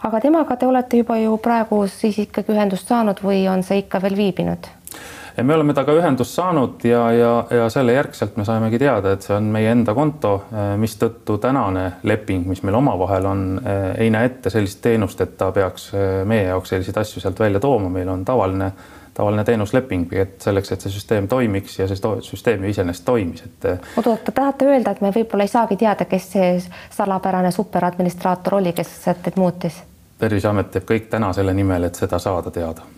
aga 0.02 0.20
temaga 0.20 0.56
te 0.58 0.66
olete 0.66 0.98
juba 0.98 1.22
ju 1.22 1.36
praegu 1.38 1.84
siis 1.86 2.18
ikkagi 2.18 2.50
ühendust 2.50 2.90
saanud 2.90 3.22
või 3.22 3.44
on 3.46 3.62
see 3.62 3.84
ikka 3.86 4.02
veel 4.02 4.18
viibinud? 4.18 4.72
Me 5.40 5.54
oleme 5.54 5.74
temaga 5.74 5.94
ühendust 5.96 6.36
saanud 6.36 6.84
ja, 6.84 7.02
ja, 7.16 7.32
ja 7.50 7.68
selle 7.72 7.94
järgselt 7.96 8.36
me 8.36 8.44
saimegi 8.44 8.80
teada, 8.82 9.14
et 9.14 9.26
see 9.26 9.34
on 9.36 9.48
meie 9.54 9.70
enda 9.72 9.94
konto, 9.96 10.34
eh, 10.52 10.72
mistõttu 10.80 11.38
tänane 11.42 11.86
leping, 12.08 12.46
mis 12.50 12.62
meil 12.66 12.76
omavahel 12.78 13.28
on, 13.28 13.44
eh, 13.64 13.84
ei 14.04 14.10
näe 14.12 14.28
ette 14.28 14.52
sellist 14.52 14.82
teenust, 14.84 15.20
et 15.24 15.36
ta 15.40 15.52
peaks 15.52 15.92
eh, 15.94 16.22
meie 16.28 16.50
jaoks 16.50 16.74
selliseid 16.74 17.00
asju 17.04 17.22
sealt 17.24 17.40
välja 17.40 17.60
tooma, 17.60 17.92
meil 17.92 18.10
on 18.12 18.24
tavaline 18.28 18.72
tavaline 19.12 19.42
teenusleping, 19.44 20.06
et 20.16 20.40
selleks, 20.40 20.70
et 20.72 20.80
see 20.80 20.92
süsteem 20.94 21.26
toimiks 21.28 21.74
ja 21.78 21.84
see 21.88 21.98
süsteem 22.24 22.62
ju 22.64 22.70
iseenesest 22.72 23.04
toimis, 23.04 23.42
et. 23.44 23.66
oota, 23.96 24.16
te 24.24 24.32
tahate 24.32 24.70
öelda, 24.70 24.94
et 24.94 25.02
me 25.04 25.10
võib-olla 25.12 25.44
ei 25.44 25.52
saagi 25.52 25.76
teada, 25.76 26.06
kes 26.08 26.30
see 26.32 26.54
salapärane 26.96 27.50
superadministraator 27.52 28.56
oli, 28.62 28.72
kes 28.72 28.96
sätteid 29.04 29.36
muutis? 29.36 29.82
terviseamet 30.22 30.72
teeb 30.72 30.88
kõik 30.88 31.12
täna 31.12 31.32
selle 31.36 31.52
nimel, 31.52 31.90
et 31.90 31.98
seda 31.98 32.18
saada 32.22 32.50
teada 32.54 32.88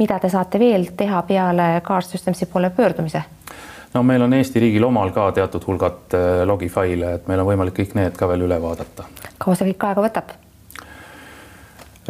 mida 0.00 0.18
te 0.18 0.30
saate 0.32 0.58
veel 0.58 0.90
teha 0.96 1.22
peale 1.28 1.68
Car 1.84 2.04
Systemsi 2.04 2.46
poole 2.46 2.70
pöördumise? 2.70 3.22
no 3.94 4.02
meil 4.02 4.22
on 4.22 4.32
Eesti 4.34 4.60
riigil 4.60 4.84
omal 4.86 5.10
ka 5.14 5.30
teatud 5.36 5.64
hulgad 5.66 6.14
äh, 6.14 6.28
logifaile, 6.46 7.16
et 7.18 7.26
meil 7.28 7.42
on 7.42 7.50
võimalik 7.50 7.76
kõik 7.80 7.96
need 7.98 8.16
ka 8.16 8.28
veel 8.30 8.46
üle 8.46 8.60
vaadata. 8.62 9.08
kaua 9.38 9.58
see 9.58 9.72
kõik 9.72 9.88
aega 9.90 10.04
võtab? 10.06 10.36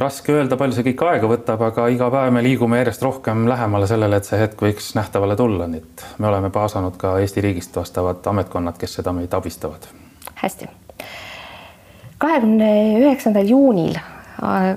raske 0.00 0.32
öelda, 0.32 0.56
palju 0.60 0.76
see 0.76 0.86
kõik 0.90 1.02
aega 1.08 1.30
võtab, 1.30 1.64
aga 1.66 1.88
iga 1.92 2.10
päev 2.12 2.34
me 2.36 2.44
liigume 2.44 2.78
järjest 2.80 3.02
rohkem 3.04 3.48
lähemale 3.48 3.88
sellele, 3.90 4.20
et 4.20 4.28
see 4.28 4.38
hetk 4.40 4.62
võiks 4.64 4.92
nähtavale 4.96 5.36
tulla, 5.36 5.66
nii 5.70 5.82
et 5.82 6.06
me 6.18 6.30
oleme 6.30 6.52
kaasanud 6.54 6.96
ka 7.00 7.16
Eesti 7.20 7.44
riigist 7.48 7.76
vastavad 7.76 8.30
ametkonnad, 8.32 8.78
kes 8.80 9.00
seda 9.00 9.12
meid 9.16 9.34
abistavad. 9.34 9.90
hästi. 10.44 10.70
kahekümne 12.18 12.72
üheksandal 13.00 13.48
juunil 13.48 13.98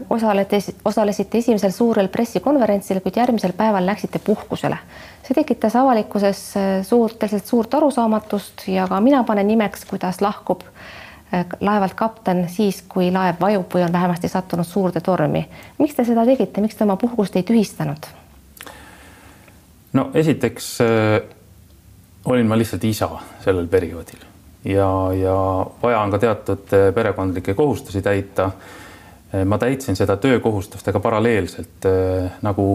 osalete, 0.10 0.60
osalesite 0.86 1.38
esimesel 1.38 1.72
suurel 1.72 2.08
pressikonverentsil, 2.12 3.00
kuid 3.00 3.15
järgmisel 3.15 3.53
päeval 3.58 3.86
läksite 3.86 4.20
puhkusele. 4.20 4.77
see 5.24 5.36
tekitas 5.36 5.75
avalikkuses 5.75 6.41
äh, 6.58 6.74
suurt, 6.84 7.15
tõeliselt 7.20 7.48
suurt 7.48 7.74
arusaamatust 7.74 8.67
ja 8.67 8.88
ka 8.88 9.00
mina 9.01 9.24
panen 9.24 9.48
nimeks, 9.48 9.86
kuidas 9.86 10.22
lahkub 10.22 10.67
Äh, 11.34 11.46
laevalt 11.60 11.93
kapten 11.93 12.46
siis, 12.50 12.84
kui 12.89 13.08
laev 13.12 13.39
vajub 13.41 13.72
või 13.74 13.82
on 13.82 13.93
vähemasti 13.93 14.29
sattunud 14.29 14.67
suurde 14.70 15.01
tormi. 15.01 15.48
miks 15.79 15.96
te 15.96 16.05
seda 16.05 16.25
tegite, 16.25 16.62
miks 16.62 16.75
te 16.75 16.84
oma 16.84 16.96
puhkust 16.96 17.36
ei 17.36 17.43
tühistanud? 17.43 18.05
no 19.93 20.12
esiteks 20.13 20.67
äh, 20.82 21.24
olin 22.25 22.48
ma 22.48 22.58
lihtsalt 22.58 22.84
isa 22.84 23.10
sellel 23.41 23.67
perioodil 23.67 24.22
ja, 24.65 24.89
ja 25.17 25.36
vaja 25.82 26.03
on 26.03 26.13
ka 26.13 26.20
teatud 26.20 26.75
äh, 26.77 26.93
perekondlikke 26.93 27.53
kohustusi 27.53 28.01
täita. 28.01 28.51
Äh, 29.33 29.45
ma 29.45 29.57
täitsin 29.57 29.97
seda 29.99 30.17
töökohustustega 30.17 30.99
paralleelselt 30.99 31.89
nagu 32.41 32.67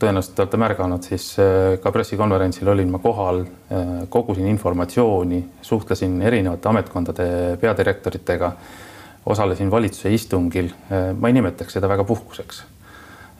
tõenäoliselt 0.00 0.40
olete 0.40 0.60
märganud, 0.60 1.04
siis 1.04 1.26
äh, 1.40 1.76
ka 1.82 1.92
pressikonverentsil 1.92 2.68
olin 2.72 2.90
ma 2.92 3.00
kohal, 3.02 3.42
äh, 3.44 3.88
kogusin 4.12 4.48
informatsiooni, 4.50 5.40
suhtlesin 5.66 6.20
erinevate 6.22 6.70
ametkondade 6.70 7.26
peadirektoritega, 7.60 8.52
osalesin 9.30 9.70
valitsuse 9.70 10.12
istungil. 10.16 10.72
Äh, 10.88 11.10
ma 11.16 11.30
ei 11.30 11.36
nimetaks 11.36 11.78
seda 11.78 11.90
väga 11.90 12.06
puhkuseks. 12.08 12.66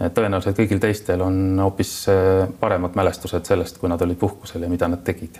tõenäoliselt 0.00 0.56
kõigil 0.56 0.78
teistel 0.80 1.20
on 1.20 1.58
hoopis 1.60 1.90
paremad 2.60 2.94
mälestused 2.96 3.44
sellest, 3.44 3.76
kui 3.76 3.88
nad 3.92 4.00
olid 4.00 4.16
puhkusel 4.16 4.62
ja 4.64 4.70
mida 4.72 4.88
nad 4.88 5.02
tegid 5.04 5.36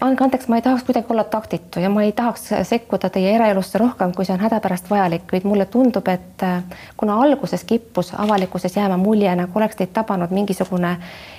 andke 0.00 0.24
andeks, 0.24 0.48
ma 0.48 0.56
ei 0.56 0.62
tahaks 0.62 0.82
kuidagi 0.82 1.06
olla 1.10 1.24
taktitu 1.24 1.80
ja 1.80 1.90
ma 1.90 2.02
ei 2.02 2.12
tahaks 2.12 2.48
sekkuda 2.68 3.10
teie 3.12 3.34
eraelusse 3.34 3.78
rohkem, 3.78 4.12
kui 4.16 4.24
see 4.24 4.34
on 4.34 4.40
hädapärast 4.40 4.88
vajalik, 4.90 5.26
kuid 5.30 5.44
mulle 5.44 5.66
tundub, 5.68 6.08
et 6.08 6.44
äh, 6.46 6.62
kuna 6.96 7.18
alguses 7.22 7.64
kippus 7.68 8.14
avalikkuses 8.18 8.76
jääma 8.76 8.96
mulje, 8.96 9.34
nagu 9.36 9.58
oleks 9.60 9.76
teid 9.76 9.92
tabanud 9.92 10.32
mingisugune 10.32 10.94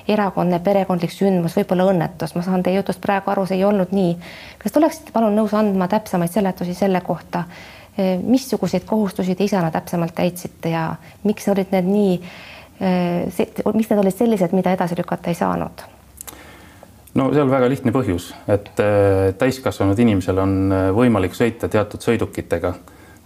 erakordne 0.07 0.59
perekondlik 0.59 1.11
sündmus, 1.11 1.57
võib-olla 1.57 1.87
õnnetus, 1.89 2.35
ma 2.37 2.43
saan 2.45 2.63
teie 2.63 2.77
jutust 2.77 3.01
praegu 3.01 3.33
aru, 3.33 3.47
see 3.49 3.57
ei 3.57 3.65
olnud 3.65 3.95
nii. 3.95 4.13
kas 4.61 4.71
te 4.71 4.81
oleksite 4.83 5.15
palun 5.15 5.35
nõus 5.37 5.55
andma 5.57 5.89
täpsemaid 5.89 6.31
seletusi 6.31 6.77
selle 6.77 7.01
kohta, 7.01 7.45
äh, 7.97 8.19
missuguseid 8.21 8.85
kohustusi 8.85 9.35
te 9.35 9.49
isana 9.49 9.71
täpsemalt 9.73 10.13
täitsite 10.15 10.75
ja 10.75 10.91
miks 11.23 11.49
olid 11.49 11.73
need 11.73 11.89
nii, 11.89 12.21
äh, 12.85 13.49
miks 13.73 13.89
need 13.89 13.99
olid 14.05 14.17
sellised, 14.17 14.53
mida 14.53 14.77
edasi 14.77 14.99
lükata 14.99 15.33
ei 15.33 15.41
saanud? 15.41 15.87
No 17.13 17.29
seal 17.33 17.49
väga 17.51 17.69
lihtne 17.69 17.93
põhjus, 17.93 18.31
et 18.49 18.79
äh, 18.81 19.29
täiskasvanud 19.37 19.99
inimesel 19.99 20.41
on 20.41 20.57
äh, 20.73 20.89
võimalik 20.95 21.35
sõita 21.37 21.69
teatud 21.71 22.01
sõidukitega, 22.03 22.73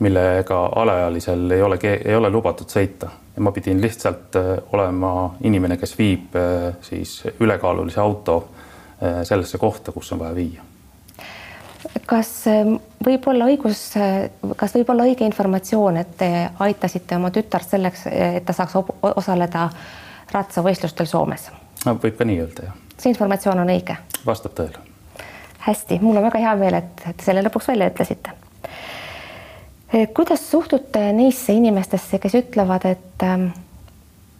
millega 0.03 0.59
alaealisel 0.77 1.47
ei 1.55 1.63
ole, 1.65 1.79
ei 1.97 2.15
ole 2.15 2.29
lubatud 2.29 2.69
sõita 2.69 3.09
ja 3.35 3.43
ma 3.43 3.53
pidin 3.55 3.81
lihtsalt 3.81 4.37
äh, 4.39 4.53
olema 4.75 5.13
inimene, 5.47 5.77
kes 5.79 5.95
viib 5.97 6.35
siis 6.85 7.21
ülekaalulise 7.39 8.01
auto 8.01 8.39
sellesse 8.97 9.59
kohta, 9.61 9.91
kus 9.93 10.07
on 10.15 10.19
vaja 10.23 10.33
viia. 10.33 10.63
kas 12.09 12.31
võib 13.05 13.27
olla 13.29 13.45
õigus, 13.45 13.83
kas 14.57 14.73
võib 14.73 14.89
olla 14.89 15.05
õige 15.05 15.27
informatsioon, 15.29 15.99
et 16.01 16.15
te 16.17 16.31
aitasite 16.65 17.19
oma 17.19 17.29
tütart 17.29 17.69
selleks, 17.69 18.07
et 18.09 18.45
ta 18.45 18.57
saaks 18.57 18.73
osaleda 19.13 19.69
ratsavõistlustel 20.33 21.05
Soomes? 21.05 21.51
no 21.85 21.93
võib 22.01 22.17
ka 22.17 22.25
nii 22.25 22.41
öelda, 22.41 22.71
jah 22.71 22.86
see 22.97 23.13
informatsioon 23.13 23.61
on 23.63 23.71
õige? 23.71 23.97
vastab 24.25 24.55
tõele. 24.57 24.81
hästi, 25.67 25.99
mul 26.01 26.17
on 26.17 26.27
väga 26.27 26.41
hea 26.43 26.55
meel, 26.59 26.79
et, 26.81 27.03
et 27.09 27.23
selle 27.25 27.43
lõpuks 27.45 27.67
välja 27.71 27.89
ütlesite. 27.91 28.33
Eh, 29.93 30.09
kuidas 30.15 30.43
suhtute 30.51 31.11
neisse 31.15 31.53
inimestesse, 31.53 32.19
kes 32.19 32.35
ütlevad, 32.41 32.85
et, 32.89 33.23
ähm, 33.23 33.49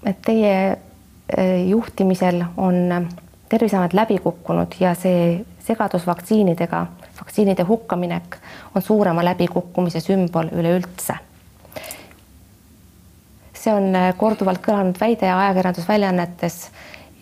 et 0.05 0.19
teie 0.25 0.55
eh, 0.71 1.67
juhtimisel 1.69 2.43
on 2.57 3.07
Terviseamet 3.47 3.93
läbi 3.95 4.17
kukkunud 4.19 4.73
ja 4.79 4.89
see 4.99 5.45
segadus 5.63 6.03
vaktsiinidega, 6.07 6.81
vaktsiinide 7.15 7.63
hukkaminek 7.63 8.35
on 8.75 8.83
suurema 8.83 9.23
läbikukkumise 9.23 10.01
sümbol 10.03 10.51
üleüldse 10.51 11.15
see 13.67 13.75
on 13.75 13.95
eh, 13.95 14.11
korduvalt 14.17 14.61
kõlanud 14.63 14.99
väide 14.99 15.29
ajakirjandusväljaannetes 15.31 16.59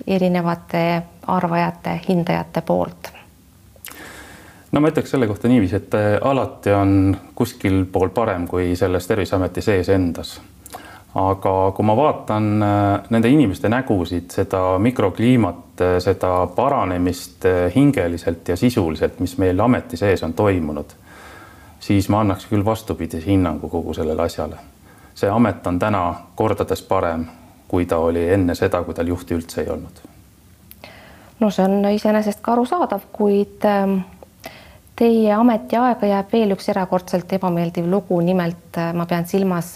erinevate 0.07 1.03
arvajate, 1.27 2.01
hindajate 2.09 2.61
poolt? 2.61 3.11
no 4.71 4.81
ma 4.81 4.91
ütleks 4.91 5.13
selle 5.13 5.27
kohta 5.27 5.47
niiviisi, 5.47 5.77
et 5.79 5.95
äh, 5.95 6.17
alati 6.21 6.73
on 6.75 7.15
kuskil 7.35 7.85
pool 7.91 8.11
parem 8.13 8.47
kui 8.47 8.75
selles 8.75 9.07
Terviseameti 9.07 9.61
sees 9.61 9.89
endas. 9.89 10.41
aga 11.15 11.71
kui 11.71 11.85
ma 11.87 11.95
vaatan 11.95 12.63
äh, 12.63 13.07
nende 13.09 13.29
inimeste 13.31 13.69
nägusid, 13.71 14.29
seda 14.35 14.77
mikrokliimat, 14.79 15.81
äh, 15.81 15.95
seda 16.03 16.47
paranemist 16.55 17.47
hingeliselt 17.75 18.47
ja 18.47 18.57
sisuliselt, 18.57 19.19
mis 19.19 19.37
meil 19.37 19.59
ameti 19.59 19.97
sees 19.97 20.23
on 20.23 20.33
toimunud, 20.33 20.91
siis 21.79 22.09
ma 22.09 22.19
annaks 22.25 22.45
küll 22.51 22.65
vastupidise 22.65 23.25
hinnangu 23.25 23.69
kogu 23.69 23.93
sellele 23.93 24.21
asjale. 24.21 24.55
see 25.15 25.29
amet 25.31 25.67
on 25.67 25.79
täna 25.79 26.15
kordades 26.35 26.81
parem 26.81 27.25
kui 27.75 27.85
ta 27.85 27.97
oli 27.99 28.29
enne 28.31 28.55
seda, 28.55 28.79
kui 28.87 28.95
tal 28.95 29.09
juhti 29.11 29.35
üldse 29.35 29.65
ei 29.65 29.69
olnud. 29.69 30.03
no 31.39 31.49
see 31.51 31.65
on 31.67 31.89
iseenesest 31.91 32.39
ka 32.41 32.53
arusaadav, 32.53 33.01
kuid 33.11 33.65
ähm, 33.67 33.97
teie 34.95 35.33
ametiaega 35.35 36.07
jääb 36.07 36.31
veel 36.31 36.55
üks 36.55 36.69
erakordselt 36.71 37.33
ebameeldiv 37.35 37.89
lugu, 37.91 38.21
nimelt 38.23 38.79
äh, 38.79 38.93
ma 38.95 39.03
pean 39.09 39.27
silmas 39.27 39.73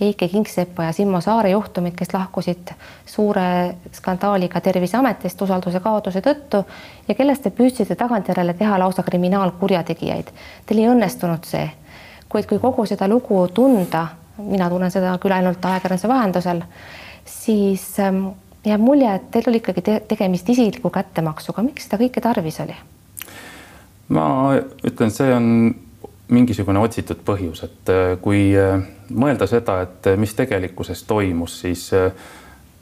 Eike 0.00 0.30
Kingsepa 0.32 0.86
ja 0.86 0.94
Simmo 0.96 1.20
Saare 1.20 1.50
juhtumit, 1.52 1.92
kes 1.98 2.14
lahkusid 2.14 2.72
suure 3.06 3.44
skandaaliga 3.92 4.64
Terviseametist 4.64 5.44
usalduse 5.44 5.84
kaotuse 5.84 6.24
tõttu 6.24 6.62
ja 7.08 7.18
kellest 7.18 7.44
te 7.44 7.52
püüdsite 7.52 7.98
tagantjärele 8.00 8.56
teha 8.56 8.80
lausa 8.80 9.04
kriminaalkurjategijaid. 9.10 10.32
Teil 10.66 10.80
ei 10.80 10.88
õnnestunud 10.94 11.44
see, 11.52 11.68
kuid 12.32 12.48
kui 12.48 12.64
kogu 12.64 12.88
seda 12.88 13.12
lugu 13.12 13.44
tunda, 13.52 14.06
mina 14.40 14.72
tunnen 14.72 14.90
seda 14.90 15.12
küll 15.20 15.36
ainult 15.36 15.70
ajakirjanduse 15.74 16.08
vahendusel, 16.08 16.64
siis 17.28 17.84
ähm, 18.00 18.26
jääb 18.64 18.80
mulje, 18.80 19.14
et 19.14 19.30
teil 19.30 19.48
oli 19.50 19.62
ikkagi 19.62 19.82
te 19.82 20.00
tegemist 20.08 20.48
isikliku 20.48 20.90
kättemaksuga, 20.90 21.64
miks 21.66 21.88
seda 21.88 22.00
kõike 22.02 22.22
tarvis 22.24 22.60
oli? 22.64 22.76
ma 24.12 24.26
ütlen, 24.84 25.10
see 25.14 25.32
on 25.32 25.46
mingisugune 26.32 26.80
otsitud 26.80 27.22
põhjus, 27.26 27.64
et 27.66 27.92
äh, 27.92 28.14
kui 28.22 28.50
äh, 28.56 28.78
mõelda 29.12 29.48
seda, 29.50 29.80
et 29.86 30.08
äh, 30.10 30.18
mis 30.20 30.34
tegelikkuses 30.36 31.04
toimus, 31.08 31.58
siis 31.64 31.90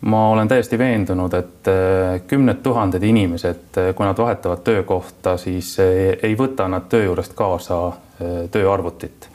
ma 0.01 0.21
olen 0.33 0.49
täiesti 0.49 0.79
veendunud, 0.81 1.35
et 1.37 1.69
kümned 2.27 2.63
tuhanded 2.65 3.03
inimesed, 3.05 3.77
kui 3.97 4.07
nad 4.07 4.17
vahetavad 4.17 4.63
töökohta, 4.65 5.35
siis 5.37 5.75
ei 5.81 6.33
võta 6.39 6.71
nad 6.73 6.87
töö 6.89 7.03
juurest 7.05 7.35
kaasa 7.37 7.83
tööarvutit, 8.51 9.29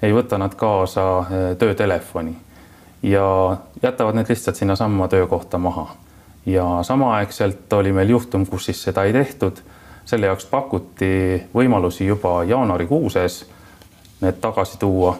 ei 0.00 0.16
võta 0.16 0.38
nad 0.40 0.56
kaasa 0.56 1.04
töötelefoni 1.60 2.32
ja 3.06 3.56
jätavad 3.82 4.18
need 4.18 4.28
lihtsalt 4.28 4.56
sinnasamma 4.56 5.08
töökohta 5.08 5.58
maha. 5.58 5.86
ja 6.46 6.64
samaaegselt 6.82 7.72
oli 7.72 7.92
meil 7.92 8.08
juhtum, 8.08 8.46
kus 8.46 8.64
siis 8.64 8.82
seda 8.82 9.04
ei 9.04 9.12
tehtud. 9.12 9.62
selle 10.04 10.26
jaoks 10.26 10.46
pakuti 10.46 11.42
võimalusi 11.54 12.06
juba 12.06 12.44
jaanuarikuuses 12.44 13.46
need 14.20 14.38
tagasi 14.40 14.78
tuua 14.78 15.16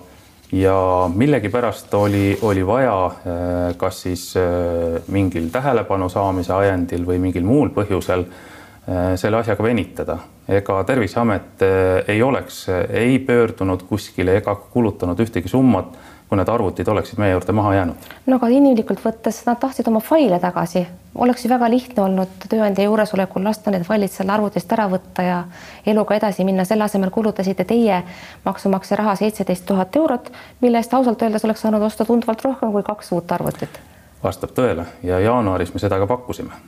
ja 0.52 1.10
millegipärast 1.14 1.94
oli, 1.94 2.38
oli 2.42 2.66
vaja 2.66 2.98
eh, 3.06 3.76
kas 3.76 4.02
siis 4.02 4.36
eh, 4.36 5.02
mingil 5.08 5.48
tähelepanu 5.52 6.08
saamise 6.08 6.52
ajendil 6.54 7.06
või 7.06 7.18
mingil 7.18 7.44
muul 7.44 7.72
põhjusel 7.74 8.22
eh, 8.22 9.14
selle 9.16 9.42
asjaga 9.42 9.62
venitada. 9.62 10.18
ega 10.48 10.84
Terviseamet 10.84 11.62
ei 12.08 12.22
oleks, 12.22 12.68
ei 12.88 13.18
pöördunud 13.18 13.82
kuskile 13.88 14.36
ega 14.36 14.54
kulutanud 14.54 15.20
ühtegi 15.20 15.48
summat 15.48 15.96
kui 16.28 16.38
need 16.38 16.48
arvutid 16.50 16.88
oleksid 16.90 17.20
meie 17.22 17.32
juurde 17.32 17.52
maha 17.54 17.74
jäänud. 17.74 18.06
no 18.26 18.36
aga 18.36 18.48
inimlikult 18.50 19.02
võttes 19.04 19.38
nad 19.46 19.58
tahtsid 19.62 19.88
oma 19.88 20.00
faile 20.02 20.38
tagasi, 20.42 20.86
oleks 21.14 21.44
ju 21.44 21.50
väga 21.50 21.70
lihtne 21.70 22.02
olnud 22.02 22.46
tööandja 22.48 22.84
juuresolekul 22.84 23.44
lasta 23.44 23.70
need 23.70 23.86
failid 23.86 24.10
selle 24.10 24.34
arvutist 24.34 24.72
ära 24.72 24.88
võtta 24.90 25.22
ja 25.22 25.40
eluga 25.86 26.18
edasi 26.18 26.44
minna, 26.44 26.64
selle 26.64 26.84
asemel 26.84 27.10
kulutasite 27.14 27.64
teie 27.64 28.02
maksumaksja 28.44 28.98
raha 29.02 29.16
seitseteist 29.22 29.66
tuhat 29.66 29.96
eurot, 29.96 30.32
mille 30.60 30.82
eest 30.82 30.94
ausalt 30.94 31.22
öeldes 31.22 31.44
oleks 31.44 31.62
saanud 31.62 31.82
osta 31.82 32.04
tunduvalt 32.04 32.42
rohkem 32.42 32.72
kui 32.72 32.82
kaks 32.82 33.12
uut 33.12 33.32
arvutit. 33.32 33.82
vastab 34.22 34.50
tõele 34.50 34.86
ja 35.02 35.20
jaanuaris 35.20 35.74
me 35.74 35.80
seda 35.80 35.98
ka 36.02 36.06
pakkusime 36.06 36.58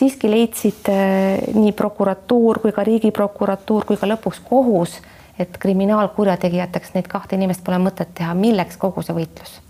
siiski 0.00 0.30
leidsid 0.30 0.88
äh, 0.88 1.50
nii 1.54 1.72
prokuratuur 1.76 2.62
kui 2.62 2.72
ka 2.72 2.84
riigiprokuratuur 2.86 3.84
kui 3.84 3.98
ka 4.00 4.08
lõpuks 4.08 4.38
kohus 4.46 5.00
et 5.40 5.58
kriminaalkurjategijateks 5.58 6.94
neid 6.94 7.08
kahte 7.08 7.36
inimest 7.36 7.64
pole 7.64 7.78
mõtet 7.82 8.14
teha, 8.14 8.34
milleks 8.34 8.76
kogu 8.80 9.02
see 9.02 9.16
võitlus? 9.16 9.60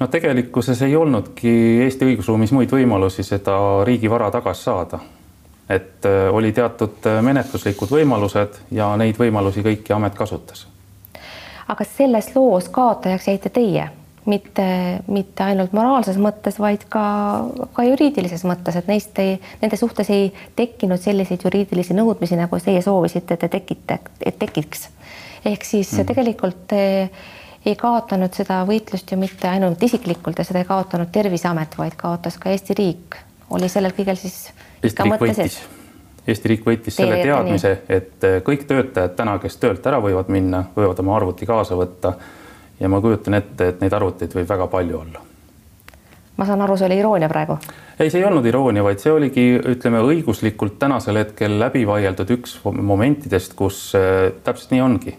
no 0.00 0.06
tegelikkuses 0.10 0.82
ei 0.82 0.96
olnudki 0.96 1.50
Eesti 1.84 2.08
õigusruumis 2.10 2.52
muid 2.52 2.72
võimalusi 2.72 3.22
seda 3.22 3.56
riigivara 3.84 4.30
tagasi 4.30 4.62
saada. 4.62 4.98
et 5.68 6.06
äh, 6.06 6.28
oli 6.34 6.52
teatud 6.52 7.06
äh, 7.06 7.22
menetluslikud 7.22 7.90
võimalused 7.90 8.60
ja 8.70 8.96
neid 8.96 9.18
võimalusi 9.18 9.62
kõiki 9.62 9.94
amet 9.94 10.14
kasutas. 10.14 10.66
aga 11.68 11.84
selles 11.84 12.34
loos 12.36 12.68
kaotajaks 12.68 13.28
jäite 13.28 13.48
teie 13.48 13.90
mitte, 14.26 14.66
mitte 15.12 15.44
ainult 15.44 15.74
moraalses 15.76 16.16
mõttes, 16.20 16.58
vaid 16.60 16.86
ka, 16.92 17.04
ka 17.76 17.84
juriidilises 17.86 18.44
mõttes, 18.48 18.76
et 18.78 18.88
neist 18.88 19.18
ei, 19.22 19.36
nende 19.62 19.76
suhtes 19.80 20.10
ei 20.14 20.30
tekkinud 20.56 21.00
selliseid 21.00 21.44
juriidilisi 21.44 21.96
nõudmisi, 21.96 22.38
nagu 22.40 22.58
teie 22.62 22.82
soovisite, 22.84 23.36
et 23.36 23.44
te 23.44 23.52
tekite, 23.52 23.98
et 24.24 24.38
tekiks. 24.38 24.88
ehk 25.44 25.64
siis 25.64 25.92
mm. 25.92 26.06
tegelikult 26.08 26.66
te 26.68 26.84
ei 27.64 27.76
kaotanud 27.80 28.32
seda 28.36 28.62
võitlust 28.68 29.12
ju 29.12 29.18
mitte 29.20 29.48
ainult 29.48 29.82
isiklikult 29.82 30.38
ja 30.38 30.44
seda 30.44 30.60
ei 30.60 30.68
kaotanud 30.68 31.12
Terviseamet, 31.12 31.78
vaid 31.78 31.96
kaotas 31.96 32.38
ka 32.38 32.50
Eesti 32.50 32.76
riik. 32.78 33.16
oli 33.50 33.68
sellel 33.68 33.92
kõigel 33.96 34.16
siis 34.16 34.52
Eesti 34.82 35.02
riik 35.02 35.20
võitis. 35.20 35.58
Eesti 36.26 36.48
riik 36.48 36.64
võitis 36.64 36.96
selle 36.96 37.18
teadmise, 37.20 37.82
et 37.88 38.24
kõik 38.44 38.64
töötajad 38.68 39.12
täna, 39.16 39.36
kes 39.38 39.56
töölt 39.60 39.86
ära 39.86 40.00
võivad 40.00 40.30
minna, 40.32 40.64
võivad 40.76 41.00
oma 41.04 41.16
arvuti 41.16 41.46
kaasa 41.46 41.76
võtta 41.76 42.14
ja 42.84 42.88
ma 42.88 43.00
kujutan 43.00 43.38
ette, 43.40 43.70
et 43.72 43.80
neid 43.80 43.94
arvuteid 43.96 44.34
võib 44.36 44.48
väga 44.48 44.68
palju 44.68 44.98
olla. 45.00 45.22
ma 46.36 46.46
saan 46.46 46.62
aru, 46.64 46.76
see 46.76 46.88
oli 46.90 46.98
iroonia 47.00 47.28
praegu? 47.32 47.56
ei, 47.98 48.10
see 48.10 48.20
ei 48.20 48.26
olnud 48.28 48.46
iroonia, 48.46 48.84
vaid 48.84 49.00
see 49.00 49.12
oligi, 49.12 49.44
ütleme 49.74 50.02
õiguslikult 50.04 50.76
tänasel 50.78 51.22
hetkel 51.22 51.56
läbi 51.60 51.86
vaieldud 51.88 52.34
üks 52.36 52.58
momentidest, 52.64 53.54
kus 53.56 53.86
äh, 53.98 54.32
täpselt 54.44 54.74
nii 54.74 54.82
ongi, 54.84 55.14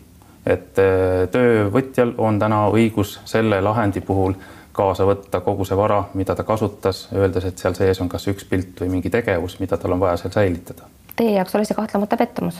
et 0.45 0.81
äh, 0.81 1.23
töövõtjal 1.33 2.13
on 2.21 2.37
täna 2.41 2.67
õigus 2.73 3.17
selle 3.25 3.61
lahendi 3.65 4.03
puhul 4.05 4.37
kaasa 4.75 5.07
võtta 5.07 5.39
kogu 5.41 5.65
see 5.65 5.77
vara, 5.79 6.01
mida 6.19 6.35
ta 6.35 6.43
kasutas, 6.43 7.07
öeldes, 7.15 7.47
et 7.47 7.63
seal 7.63 7.77
sees 7.77 8.01
on 8.03 8.11
kas 8.11 8.27
üks 8.27 8.45
pilt 8.49 8.83
või 8.83 8.97
mingi 8.97 9.09
tegevus, 9.09 9.57
mida 9.63 9.79
tal 9.79 9.95
on 9.95 10.03
vaja 10.03 10.19
seal 10.19 10.35
säilitada. 10.35 10.91
Teie 11.15 11.37
jaoks 11.37 11.55
oli 11.55 11.65
see 11.65 11.77
kahtlemata 11.77 12.17
pettumus 12.19 12.59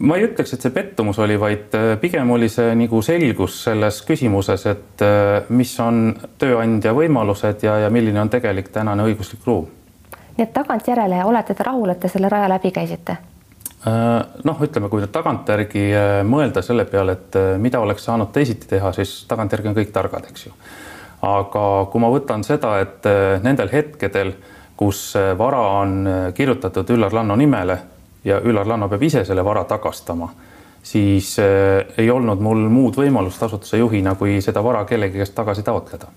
ma 0.00 0.16
ei 0.16 0.24
ütleks, 0.24 0.54
et 0.54 0.64
see 0.64 0.72
pettumus 0.72 1.18
oli, 1.20 1.36
vaid 1.40 1.74
äh, 1.76 1.92
pigem 2.00 2.30
oli 2.32 2.48
see 2.48 2.72
nagu 2.78 3.02
selgus 3.04 3.58
selles 3.66 4.00
küsimuses, 4.08 4.64
et 4.70 5.04
äh, 5.04 5.50
mis 5.52 5.72
on 5.84 6.14
tööandja 6.40 6.94
võimalused 6.96 7.66
ja, 7.66 7.76
ja 7.84 7.90
milline 7.92 8.22
on 8.22 8.32
tegelik 8.32 8.70
tänane 8.72 9.04
õiguslik 9.10 9.44
ruum. 9.46 9.68
nii 10.38 10.46
et 10.46 10.54
tagantjärele 10.56 11.24
olete 11.28 11.54
te 11.54 11.66
rahul, 11.66 11.92
et 11.92 12.00
te 12.00 12.08
selle 12.08 12.32
raja 12.32 12.48
läbi 12.48 12.72
käisite? 12.72 13.18
Äh, 13.84 14.16
noh, 14.48 14.64
ütleme, 14.64 14.88
kui 14.88 15.04
nüüd 15.04 15.12
tagantjärgi 15.12 15.84
mõelda 16.28 16.64
selle 16.64 16.88
peale, 16.88 17.18
et 17.18 17.40
mida 17.60 17.84
oleks 17.84 18.08
saanud 18.08 18.32
teisiti 18.32 18.68
teha, 18.70 18.94
siis 18.96 19.26
tagantjärgi 19.28 19.72
on 19.72 19.76
kõik 19.76 19.92
targad, 19.92 20.32
eks 20.32 20.48
ju. 20.48 20.56
aga 21.20 21.68
kui 21.92 22.00
ma 22.00 22.08
võtan 22.08 22.44
seda, 22.48 22.78
et 22.80 23.04
nendel 23.44 23.68
hetkedel, 23.72 24.32
kus 24.80 25.12
vara 25.36 25.64
on 25.82 26.04
kirjutatud 26.32 26.96
Üllar 26.96 27.12
Lanno 27.12 27.36
nimele 27.36 27.76
ja 28.24 28.40
Üllar 28.40 28.68
Lanno 28.68 28.88
peab 28.88 29.02
ise 29.02 29.24
selle 29.24 29.44
vara 29.44 29.64
tagastama, 29.64 30.28
siis 30.82 31.38
äh, 31.38 31.84
ei 31.98 32.10
olnud 32.10 32.40
mul 32.40 32.68
muud 32.68 32.96
võimalust 33.00 33.42
asutuse 33.42 33.80
juhina, 33.80 34.14
kui 34.14 34.40
seda 34.44 34.64
vara 34.64 34.84
kellegi 34.84 35.20
käest 35.20 35.34
tagasi 35.34 35.62
taotleda. 35.62 36.08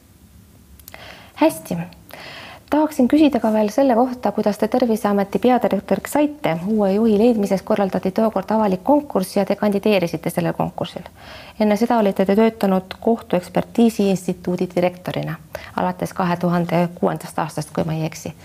hästi, 1.36 1.78
tahaksin 2.70 3.08
küsida 3.08 3.40
ka 3.40 3.54
veel 3.54 3.70
selle 3.70 3.96
kohta, 3.96 4.32
kuidas 4.32 4.58
te 4.58 4.68
Terviseameti 4.68 5.40
peadirektoriks 5.40 6.12
saite. 6.12 6.58
uue 6.68 6.92
juhi 6.94 7.18
leidmiseks 7.18 7.62
korraldati 7.62 8.12
tookord 8.12 8.52
avalik 8.52 8.84
konkurss 8.84 9.38
ja 9.38 9.46
te 9.46 9.56
kandideerisite 9.56 10.30
sellel 10.30 10.54
konkursil. 10.54 11.08
enne 11.60 11.76
seda 11.76 11.98
olite 11.98 12.26
te 12.26 12.36
töötanud 12.36 13.00
kohtuekspertiisi 13.00 14.10
instituudi 14.10 14.70
direktorina 14.76 15.36
alates 15.76 16.14
kahe 16.14 16.38
tuhande 16.38 16.90
kuuendast 16.96 17.40
aastast, 17.40 17.72
kui 17.74 17.84
ma 17.84 17.94
ei 17.94 18.06
eksi 18.06 18.36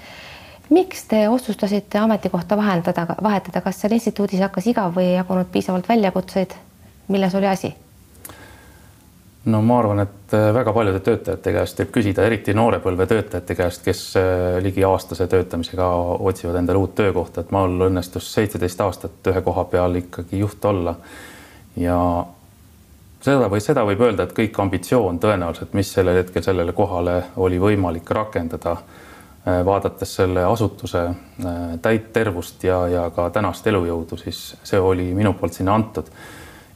miks 0.71 1.05
te 1.09 1.29
otsustasite 1.29 1.99
ametikohta 1.99 2.57
vahendada, 2.57 3.07
vahetada, 3.23 3.61
kas 3.61 3.81
seal 3.81 3.97
instituudis 3.97 4.41
hakkas 4.45 4.67
igav 4.69 4.95
või 4.97 5.11
ei 5.11 5.19
jagunud 5.19 5.53
piisavalt 5.53 5.89
väljakutseid? 5.89 6.57
milles 7.09 7.35
oli 7.35 7.47
asi? 7.47 7.75
no 9.49 9.63
ma 9.63 9.79
arvan, 9.79 10.03
et 10.05 10.35
äh, 10.37 10.51
väga 10.55 10.73
paljude 10.77 11.01
töötajate 11.01 11.53
käest 11.53 11.81
võib 11.81 11.93
küsida, 11.95 12.25
eriti 12.27 12.55
noore 12.55 12.83
põlve 12.85 13.07
töötajate 13.09 13.57
käest, 13.57 13.85
kes 13.85 14.03
äh, 14.21 14.59
ligi 14.65 14.85
aastase 14.85 15.27
töötamisega 15.31 15.89
otsivad 16.31 16.59
endale 16.61 16.83
uut 16.83 16.95
töökohta, 16.99 17.41
et 17.45 17.55
mul 17.55 17.89
õnnestus 17.89 18.29
seitseteist 18.35 18.81
aastat 18.85 19.33
ühe 19.33 19.43
koha 19.47 19.65
peal 19.73 19.97
ikkagi 20.03 20.43
juht 20.43 20.65
olla. 20.69 20.95
ja 21.77 21.99
seda 23.25 23.49
või 23.51 23.61
seda 23.65 23.85
võib 23.89 24.03
öelda, 24.05 24.29
et 24.29 24.37
kõik 24.37 24.61
ambitsioon 24.61 25.19
tõenäoliselt, 25.23 25.73
mis 25.75 25.93
sellel 25.93 26.23
hetkel 26.23 26.45
sellele 26.45 26.73
kohale 26.77 27.23
oli 27.37 27.59
võimalik 27.63 28.11
rakendada 28.11 28.77
vaadates 29.65 30.15
selle 30.21 30.45
asutuse 30.45 31.05
äh, 31.07 31.55
täit 31.83 32.13
tervust 32.13 32.65
ja, 32.65 32.81
ja 32.89 33.07
ka 33.15 33.29
tänast 33.35 33.67
elujõudu, 33.67 34.19
siis 34.21 34.43
see 34.67 34.81
oli 34.81 35.11
minu 35.17 35.35
poolt 35.39 35.57
sinna 35.57 35.75
antud. 35.79 36.11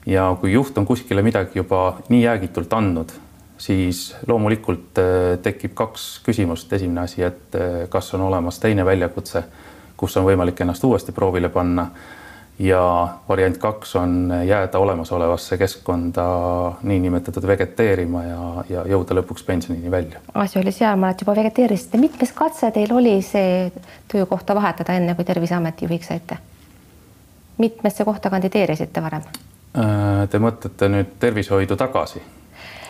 ja 0.06 0.36
kui 0.40 0.52
juht 0.52 0.78
on 0.78 0.86
kuskile 0.86 1.22
midagi 1.22 1.58
juba 1.58 1.98
nii 2.08 2.22
jäägitult 2.22 2.72
andnud, 2.72 3.12
siis 3.58 4.14
loomulikult 4.26 4.98
äh, 4.98 5.38
tekib 5.42 5.74
kaks 5.74 6.22
küsimust. 6.26 6.72
esimene 6.72 7.04
asi, 7.04 7.22
et 7.22 7.60
kas 7.88 8.14
on 8.14 8.28
olemas 8.28 8.58
teine 8.58 8.84
väljakutse, 8.84 9.44
kus 9.96 10.16
on 10.16 10.26
võimalik 10.26 10.60
ennast 10.60 10.84
uuesti 10.84 11.12
proovile 11.12 11.48
panna 11.48 11.90
ja 12.58 13.08
variant 13.28 13.58
kaks 13.58 13.96
on 13.96 14.32
jääda 14.46 14.78
olemasolevasse 14.78 15.58
keskkonda 15.58 16.24
niinimetatud 16.82 17.46
vegeteerima 17.46 18.24
ja, 18.24 18.64
ja 18.68 18.84
jõuda 18.86 19.16
lõpuks 19.20 19.44
pensionini 19.46 19.90
välja. 19.90 20.20
asi 20.34 20.58
oli 20.58 20.72
sealmaal, 20.72 21.12
et 21.12 21.20
juba 21.20 21.36
vegeteerisite. 21.36 21.98
mitmes 21.98 22.32
katse 22.32 22.70
teil 22.70 22.92
oli 22.92 23.22
see 23.22 23.72
töökohta 24.12 24.54
vahetada, 24.54 24.92
enne 24.92 25.14
kui 25.14 25.24
Terviseameti 25.24 25.84
juhiks 25.84 26.12
saite? 26.12 26.38
mitmesse 27.58 28.04
kohta 28.04 28.30
kandideerisite 28.30 29.02
varem? 29.02 29.22
Äh, 29.78 30.28
te 30.28 30.38
mõtlete 30.38 30.88
nüüd 30.92 31.16
tervishoidu 31.20 31.76
tagasi? 31.76 32.22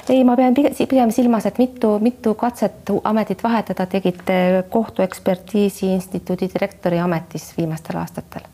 ei, 0.09 0.25
ma 0.25 0.35
pean 0.37 0.55
pigem 0.55 1.11
silmas, 1.15 1.47
et 1.47 1.59
mitu, 1.63 1.99
mitu 2.03 2.35
katset 2.35 2.91
ametit 3.05 3.43
vahetada 3.43 3.87
tegite 3.87 4.65
kohtuekspertiisi 4.71 5.93
instituudi 5.95 6.51
direktori 6.55 6.99
ametis 6.99 7.53
viimastel 7.57 8.03
aastatel 8.03 8.51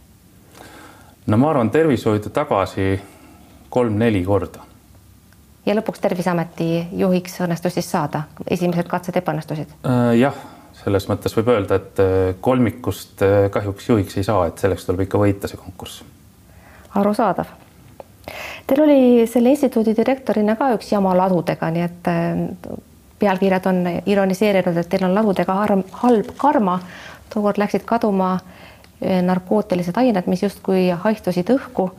no 1.28 1.36
ma 1.36 1.50
arvan, 1.50 1.70
tervishoidu 1.70 2.30
tagasi 2.34 3.00
kolm-neli 3.70 4.24
korda. 4.24 4.64
ja 5.66 5.74
lõpuks 5.76 6.00
Terviseameti 6.00 6.68
juhiks 6.96 7.40
õnnestus 7.44 7.74
siis 7.76 7.90
saada, 7.90 8.22
esimesed 8.50 8.88
katsed 8.88 9.16
ebaõnnestusid? 9.20 9.74
Äh, 9.84 10.14
jah, 10.22 10.36
selles 10.80 11.08
mõttes 11.10 11.36
võib 11.36 11.50
öelda, 11.52 11.76
et 11.76 12.00
äh, 12.00 12.34
kolmikust 12.40 13.24
äh, 13.26 13.38
kahjuks 13.52 13.88
juhiks 13.90 14.16
ei 14.16 14.24
saa, 14.24 14.46
et 14.48 14.60
selleks 14.62 14.88
tuleb 14.88 15.04
ikka 15.04 15.20
võita 15.20 15.50
see 15.50 15.60
konkurss. 15.60 16.02
arusaadav. 16.96 17.52
Teil 18.68 18.82
oli 18.84 19.26
selle 19.28 19.52
instituudi 19.52 19.94
direktorina 19.96 20.56
ka 20.56 20.74
üks 20.76 20.92
jama 20.92 21.14
ladudega, 21.16 21.70
nii 21.72 21.84
et 21.84 22.08
pealkirjad 23.18 23.66
on 23.68 23.78
ironiseerinud, 24.06 24.76
et 24.76 24.88
teil 24.88 25.06
on 25.08 25.14
ladudega 25.16 25.54
halb 26.02 26.34
karma. 26.36 26.80
tookord 27.32 27.60
läksid 27.60 27.84
kaduma 27.84 28.38
narkootilised 29.00 29.96
ained, 29.96 30.26
mis 30.26 30.42
justkui 30.42 30.88
haihtusid 30.90 31.50
õhku. 31.54 31.90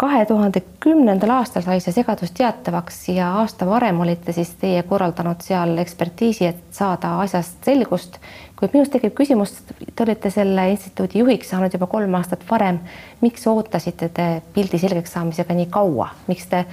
kahe 0.00 0.24
tuhande 0.24 0.62
kümnendal 0.80 1.30
aastal 1.34 1.60
sai 1.62 1.80
see 1.84 1.92
segadus 1.92 2.30
teatavaks 2.32 3.02
ja 3.12 3.26
aasta 3.42 3.66
varem 3.68 3.98
olite 4.00 4.32
siis 4.32 4.54
teie 4.60 4.82
korraldanud 4.82 5.42
seal 5.44 5.76
ekspertiisi, 5.82 6.46
et 6.46 6.62
saada 6.70 7.18
asjast 7.20 7.64
selgust. 7.64 8.16
kuid 8.56 8.72
minust 8.72 8.92
tekib 8.92 9.14
küsimus, 9.14 9.52
te 9.94 10.02
olite 10.02 10.30
selle 10.30 10.70
instituudi 10.70 11.18
juhiks 11.18 11.50
saanud 11.50 11.72
juba 11.72 11.86
kolm 11.86 12.14
aastat 12.14 12.46
varem. 12.50 12.80
miks 13.20 13.46
ootasite 13.46 14.08
te 14.08 14.42
pildi 14.54 14.78
selgeks 14.78 15.12
saamisega 15.12 15.54
nii 15.54 15.66
kaua, 15.66 16.08
miks 16.26 16.46
te 16.46 16.64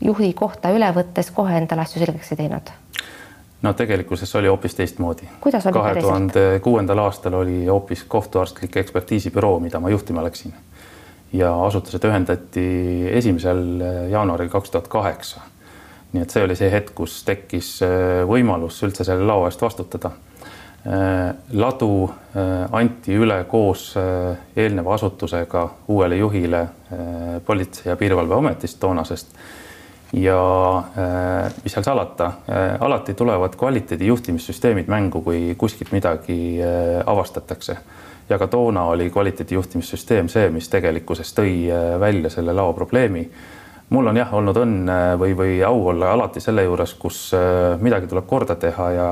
juhi 0.00 0.32
kohta 0.32 0.70
üle 0.70 0.92
võttes 0.94 1.32
kohe 1.34 1.56
endale 1.56 1.86
asju 1.86 2.04
selgeks 2.04 2.32
ei 2.32 2.42
teinud? 2.44 2.70
No 3.62 3.72
tegelikkuses 3.72 4.36
oli 4.36 4.46
hoopis 4.46 4.74
teistmoodi. 4.74 5.28
kahe 5.72 6.00
tuhande 6.00 6.60
kuuendal 6.62 6.98
aastal 6.98 7.34
oli 7.34 7.66
hoopis 7.66 8.04
kohtuarstlik 8.04 8.76
ekspertiisibüroo, 8.76 9.60
mida 9.60 9.80
ma 9.80 9.90
juhtima 9.90 10.24
läksin. 10.24 10.54
ja 11.32 11.64
asutused 11.64 12.04
ühendati 12.04 13.08
esimesel 13.12 13.82
jaanuaril 14.10 14.48
kaks 14.48 14.70
tuhat 14.70 14.88
kaheksa. 14.88 15.40
nii 16.12 16.22
et 16.22 16.30
see 16.30 16.44
oli 16.44 16.56
see 16.56 16.70
hetk, 16.72 16.94
kus 16.94 17.22
tekkis 17.24 17.82
äh, 17.82 18.24
võimalus 18.28 18.82
üldse 18.82 19.04
selle 19.04 19.26
lao 19.26 19.44
eest 19.46 19.62
vastutada. 19.62 20.10
Äh, 20.86 21.34
ladu 21.52 22.10
anti 22.72 23.16
üle 23.18 23.44
koos 23.44 23.94
eelneva 24.56 24.94
asutusega 24.94 25.68
uuele 25.88 26.16
juhile 26.16 26.68
Politsei- 27.46 27.88
ja 27.90 27.96
Piirivalveametist 27.96 28.80
toonasest 28.80 29.34
ja 30.12 30.40
mis 31.62 31.74
seal 31.74 31.84
salata, 31.84 32.30
alati 32.80 33.14
tulevad 33.14 33.56
kvaliteedi 33.60 34.06
juhtimissüsteemid 34.08 34.88
mängu, 34.88 35.20
kui 35.20 35.54
kuskilt 35.58 35.92
midagi 35.92 36.58
avastatakse. 37.06 37.76
Ja 38.28 38.38
ka 38.38 38.46
toona 38.46 38.86
oli 38.92 39.10
kvaliteedijuhtimissüsteem 39.10 40.28
see, 40.32 40.48
mis 40.52 40.68
tegelikkuses 40.72 41.32
tõi 41.36 41.68
välja 42.00 42.32
selle 42.32 42.56
lao 42.56 42.72
probleemi. 42.76 43.26
Mul 43.88 44.10
on 44.10 44.18
jah 44.20 44.32
olnud 44.36 44.58
õnn 44.60 44.90
või, 45.16 45.32
või 45.36 45.54
au 45.64 45.86
olla 45.88 46.10
alati 46.12 46.42
selle 46.44 46.66
juures, 46.66 46.92
kus 47.00 47.30
äh, 47.32 47.78
midagi 47.80 48.10
tuleb 48.10 48.26
korda 48.28 48.58
teha 48.60 48.88
ja 48.92 49.06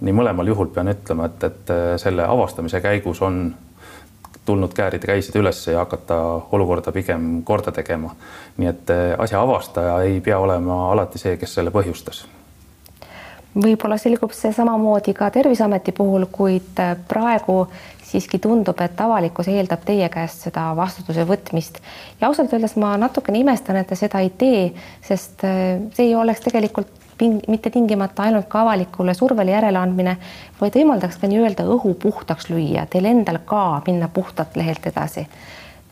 nii 0.00 0.14
mõlemal 0.16 0.48
juhul 0.48 0.70
pean 0.72 0.88
ütlema, 0.88 1.26
et, 1.28 1.44
et 1.44 1.72
äh, 1.74 1.82
selle 2.00 2.24
avastamise 2.24 2.80
käigus 2.80 3.20
on 3.20 3.42
tulnud 4.44 4.74
käärida 4.74 5.06
käised 5.06 5.36
üles 5.38 5.66
ja 5.66 5.78
hakata 5.84 6.18
olukorda 6.52 6.92
pigem 6.92 7.42
korda 7.44 7.72
tegema. 7.72 8.14
nii 8.56 8.68
et 8.68 8.90
äh, 8.90 9.08
asja 9.18 9.42
avastaja 9.42 10.00
ei 10.02 10.20
pea 10.20 10.38
olema 10.38 10.92
alati 10.92 11.18
see, 11.18 11.36
kes 11.36 11.54
selle 11.54 11.70
põhjustas 11.70 12.24
võib-olla 13.52 13.98
selgub 14.00 14.32
see 14.32 14.52
samamoodi 14.52 15.12
ka 15.16 15.30
Terviseameti 15.30 15.92
puhul, 15.92 16.24
kuid 16.32 16.78
praegu 17.08 17.66
siiski 18.12 18.38
tundub, 18.42 18.80
et 18.84 19.00
avalikkus 19.00 19.48
eeldab 19.52 19.84
teie 19.88 20.08
käest 20.12 20.46
seda 20.46 20.70
vastutuse 20.76 21.24
võtmist 21.28 21.78
ja 22.20 22.28
ausalt 22.28 22.52
öeldes 22.52 22.76
ma 22.80 22.94
natukene 23.00 23.40
imestan, 23.40 23.78
et 23.80 23.88
te 23.88 23.98
seda 23.98 24.20
ei 24.24 24.32
tee, 24.38 24.66
sest 25.04 25.44
äh, 25.48 25.78
see 25.96 26.10
ei 26.10 26.16
oleks 26.18 26.44
tegelikult 26.44 27.01
mitte 27.20 27.70
tingimata 27.70 28.26
ainult 28.26 28.48
ka 28.50 28.62
avalikule 28.62 29.14
survele 29.14 29.54
järeleandmine, 29.54 30.16
vaid 30.60 30.78
võimaldaks 30.78 31.18
ka 31.20 31.30
nii-öelda 31.30 31.66
õhu 31.74 31.94
puhtaks 32.02 32.48
lüüa, 32.50 32.86
teil 32.90 33.08
endal 33.10 33.38
ka 33.46 33.82
minna 33.86 34.08
puhtalt 34.08 34.56
lehelt 34.56 34.86
edasi. 34.86 35.26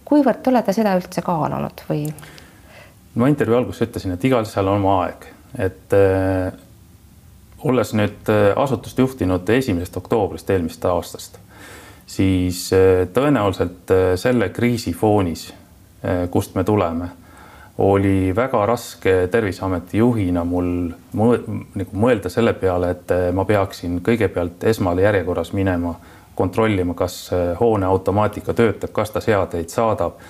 kuivõrd 0.05 0.41
te 0.43 0.51
olete 0.51 0.73
seda 0.73 0.97
üldse 0.99 1.23
kaalunud 1.23 1.85
või? 1.89 2.09
ma 3.15 3.29
intervjuu 3.29 3.59
alguses 3.59 3.89
ütlesin, 3.89 4.15
et 4.15 4.25
igal 4.25 4.43
asjal 4.47 4.69
on 4.69 4.81
oma 4.81 4.97
aeg, 5.05 5.29
et 5.59 5.95
äh, 5.95 6.51
olles 7.63 7.95
nüüd 7.95 8.33
äh, 8.33 8.51
asutust 8.57 8.99
juhtinud 8.99 9.49
esimesest 9.49 9.97
oktoobrist 9.97 10.51
eelmisest 10.51 10.85
aastast 10.85 11.41
siis 12.11 12.73
äh, 12.73 13.07
tõenäoliselt 13.15 13.91
äh, 13.95 14.13
selle 14.19 14.49
kriisi 14.55 14.93
foonis, 14.93 15.51
äh, 16.05 16.27
kust 16.31 16.57
me 16.59 16.65
tuleme, 16.65 17.11
oli 17.81 18.37
väga 18.37 18.67
raske 18.67 19.13
Terviseameti 19.33 19.99
juhina 19.99 20.45
mul 20.45 20.91
nagu 21.17 21.97
mõelda 21.97 22.29
selle 22.29 22.53
peale, 22.53 22.91
et 22.93 23.13
ma 23.33 23.47
peaksin 23.49 24.01
kõigepealt 24.05 24.67
esmale 24.69 25.07
järjekorras 25.07 25.55
minema 25.57 25.95
kontrollima, 26.37 26.95
kas 26.95 27.31
hoone 27.61 27.87
automaatika 27.89 28.53
töötab, 28.57 28.93
kas 28.93 29.15
ta 29.15 29.23
seadeid 29.25 29.73
saadab 29.73 30.21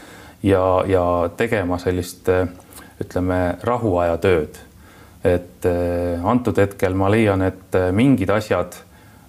ja, 0.47 0.63
ja 0.87 1.05
tegema 1.37 1.79
sellist 1.83 2.31
ütleme, 3.01 3.41
rahuaja 3.67 4.19
tööd. 4.23 4.61
et 5.25 5.67
antud 6.25 6.57
hetkel 6.57 6.95
ma 6.97 7.11
leian, 7.13 7.43
et 7.43 7.77
mingid 7.93 8.31
asjad 8.31 8.79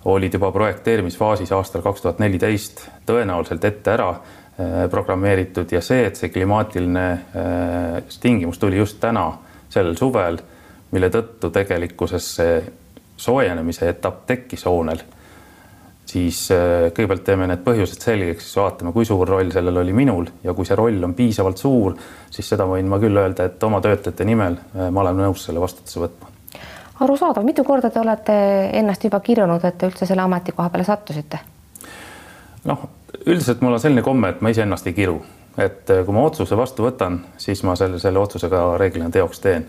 olid 0.06 0.34
juba 0.34 0.52
projekteerimisfaasis 0.52 1.52
aastal 1.52 1.82
kaks 1.82 2.02
tuhat 2.02 2.22
neliteist 2.24 2.86
tõenäoliselt 3.06 3.66
ette 3.66 3.92
ära 3.92 4.14
programmeeritud 4.92 5.72
ja 5.72 5.82
see, 5.82 6.06
et 6.06 6.20
see 6.20 6.30
klimaatiline 6.30 7.06
äh, 7.12 8.04
tingimus 8.22 8.60
tuli 8.60 8.78
just 8.78 9.00
täna, 9.02 9.30
sellel 9.72 9.96
suvel, 9.98 10.38
mille 10.92 11.10
tõttu 11.10 11.50
tegelikkuses 11.56 12.28
see 12.36 12.60
soojenemise 13.22 13.90
etapp 13.90 14.26
tekkis 14.28 14.66
hoonel, 14.68 15.02
siis 16.12 16.44
äh, 16.52 16.90
kõigepealt 16.92 17.24
teeme 17.26 17.48
need 17.50 17.64
põhjused 17.66 18.04
selgeks, 18.04 18.50
siis 18.50 18.60
vaatame, 18.60 18.92
kui 18.96 19.08
suur 19.08 19.30
roll 19.30 19.54
sellel 19.54 19.82
oli 19.84 19.96
minul 19.96 20.28
ja 20.44 20.54
kui 20.58 20.68
see 20.68 20.78
roll 20.78 21.00
on 21.08 21.16
piisavalt 21.18 21.62
suur, 21.62 21.96
siis 22.30 22.52
seda 22.54 22.68
võin 22.68 22.92
ma 22.92 23.00
küll 23.02 23.18
öelda, 23.18 23.48
et 23.48 23.64
oma 23.64 23.82
töötajate 23.82 24.28
nimel 24.28 24.60
ma 24.82 25.06
olen 25.06 25.24
nõus 25.26 25.48
selle 25.48 25.64
vastutuse 25.64 26.04
võtma 26.04 26.32
arusaadav, 27.02 27.46
mitu 27.46 27.64
korda 27.66 27.90
te 27.90 28.00
olete 28.00 28.34
ennast 28.78 29.04
juba 29.04 29.20
kirunud, 29.26 29.64
et 29.66 29.78
te 29.78 29.90
üldse 29.90 30.06
selle 30.06 30.22
ametikoha 30.22 30.70
peale 30.70 30.86
sattusite? 30.86 31.40
noh, 32.70 32.84
üldiselt 33.26 33.62
mul 33.62 33.74
on 33.74 33.80
selline 33.80 34.02
komme, 34.02 34.30
et 34.30 34.42
ma 34.42 34.52
iseennast 34.52 34.88
ei 34.90 34.96
kiru, 34.98 35.20
et 35.58 35.90
eh, 35.90 36.04
kui 36.06 36.16
ma 36.16 36.26
otsuse 36.28 36.58
vastu 36.58 36.86
võtan, 36.86 37.20
siis 37.42 37.64
ma 37.68 37.76
selle, 37.80 38.00
selle 38.02 38.22
otsuse 38.22 38.50
ka 38.52 38.64
reeglina 38.82 39.12
teoks 39.14 39.44
teen. 39.44 39.68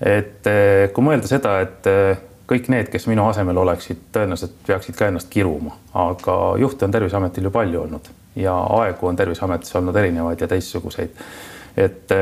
et 0.00 0.46
eh, 0.46 0.90
kui 0.94 1.04
mõelda 1.04 1.30
seda, 1.30 1.58
et 1.64 1.88
eh, 1.90 2.22
kõik 2.48 2.70
need, 2.72 2.88
kes 2.92 3.08
minu 3.10 3.26
asemel 3.28 3.58
oleksid, 3.64 4.08
tõenäoliselt 4.14 4.56
peaksid 4.66 4.96
ka 4.96 5.10
ennast 5.10 5.28
kiruma, 5.30 5.74
aga 5.94 6.38
juhte 6.60 6.86
on 6.86 6.94
Terviseametil 6.94 7.50
ju 7.50 7.52
palju 7.52 7.82
olnud 7.82 8.08
ja 8.38 8.54
aegu 8.78 9.10
on 9.10 9.16
Terviseametis 9.16 9.74
olnud 9.76 9.96
erinevaid 9.96 10.40
ja 10.40 10.48
teistsuguseid. 10.48 11.10
et 11.76 12.12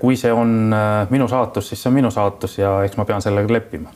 kui 0.00 0.16
see 0.16 0.32
on 0.32 0.74
minu 1.10 1.28
saatus, 1.28 1.68
siis 1.68 1.82
see 1.82 1.88
on 1.88 1.94
minu 1.94 2.10
saatus 2.10 2.58
ja 2.58 2.82
eks 2.84 2.98
ma 3.00 3.06
pean 3.08 3.22
sellega 3.22 3.52
leppima. 3.52 3.94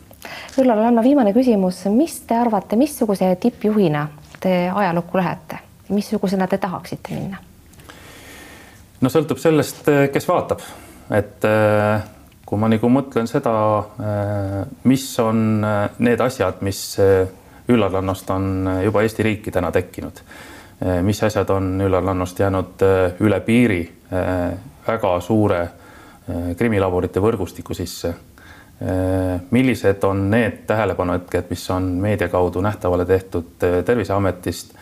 Üllar 0.58 0.80
Lanno, 0.80 1.02
viimane 1.02 1.34
küsimus, 1.36 1.84
mis 1.92 2.16
te 2.26 2.38
arvate, 2.38 2.76
missuguse 2.80 3.28
tippjuhina 3.42 4.06
te 4.40 4.70
ajalukku 4.74 5.18
lähete, 5.18 5.58
missugusena 5.88 6.46
te 6.46 6.58
tahaksite 6.58 7.14
minna? 7.14 7.38
no 9.00 9.10
sõltub 9.12 9.38
sellest, 9.38 9.82
äh, 9.88 10.06
kes 10.12 10.28
vaatab, 10.28 10.62
et 11.14 11.44
kui 12.48 12.58
ma 12.58 12.68
nagu 12.72 12.88
mõtlen 12.88 13.28
seda, 13.28 13.52
mis 14.88 15.04
on 15.20 15.60
need 15.98 16.20
asjad, 16.24 16.62
mis 16.64 16.80
Üllar 17.68 17.92
Lannost 17.92 18.30
on 18.32 18.68
juba 18.84 19.02
Eesti 19.04 19.26
riiki 19.26 19.52
täna 19.52 19.68
tekkinud, 19.72 20.22
mis 21.04 21.20
asjad 21.24 21.50
on 21.52 21.74
Üllar 21.84 22.04
Lannost 22.04 22.40
jäänud 22.40 22.84
üle 23.20 23.40
piiri 23.44 23.82
väga 24.86 25.12
suure 25.20 25.60
krimilaborite 26.56 27.20
võrgustiku 27.20 27.76
sisse. 27.76 28.14
Äh, 28.82 29.40
millised 29.50 30.04
on 30.06 30.30
need 30.30 30.62
tähelepanuhetked, 30.66 31.48
mis 31.50 31.70
on 31.70 31.82
meedia 31.82 32.28
kaudu 32.28 32.60
nähtavale 32.60 33.04
tehtud 33.04 33.64
äh, 33.66 33.84
Terviseametist, 33.84 34.74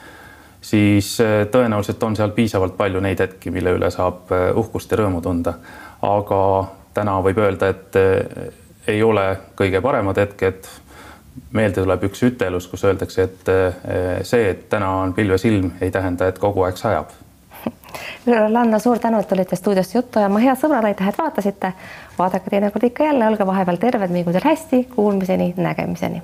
siis 0.61 1.17
tõenäoliselt 1.53 2.03
on 2.03 2.17
seal 2.17 2.35
piisavalt 2.37 2.77
palju 2.77 3.01
neid 3.01 3.21
hetki, 3.23 3.51
mille 3.55 3.73
üle 3.79 3.91
saab 3.95 4.33
uhkust 4.55 4.91
ja 4.93 4.99
rõõmu 5.01 5.23
tunda. 5.23 5.55
aga 6.03 6.41
täna 6.95 7.15
võib 7.23 7.39
öelda, 7.39 7.69
et 7.69 7.97
ei 8.91 9.03
ole 9.03 9.29
kõige 9.57 9.81
paremad 9.81 10.19
hetked. 10.19 10.67
meelde 11.53 11.85
tuleb 11.85 12.05
üks 12.09 12.23
ütelus, 12.23 12.67
kus 12.67 12.85
öeldakse, 12.85 13.23
et 13.23 14.27
see, 14.27 14.51
et 14.51 14.69
täna 14.69 14.91
on 15.03 15.15
pilves 15.15 15.45
ilm, 15.45 15.71
ei 15.81 15.91
tähenda, 15.91 16.27
et 16.27 16.39
kogu 16.39 16.67
aeg 16.67 16.77
sajab 16.77 17.15
Lanna, 18.27 18.79
suur 18.79 18.99
tänu, 18.99 19.21
et 19.21 19.29
tulite 19.29 19.57
stuudiosse 19.57 19.99
juttu 19.99 20.19
ajama, 20.19 20.43
head 20.43 20.59
sõbrad, 20.61 20.85
aitäh, 20.85 21.09
et 21.09 21.19
vaatasite. 21.19 21.73
vaadake 22.19 22.51
teinekord 22.51 22.89
ikka 22.91 23.05
jälle, 23.05 23.29
olge 23.29 23.47
vahepeal 23.47 23.77
terved, 23.77 24.11
mingu 24.11 24.33
teil 24.33 24.51
hästi, 24.51 24.85
kuulmiseni, 24.95 25.55
nägemiseni 25.57 26.23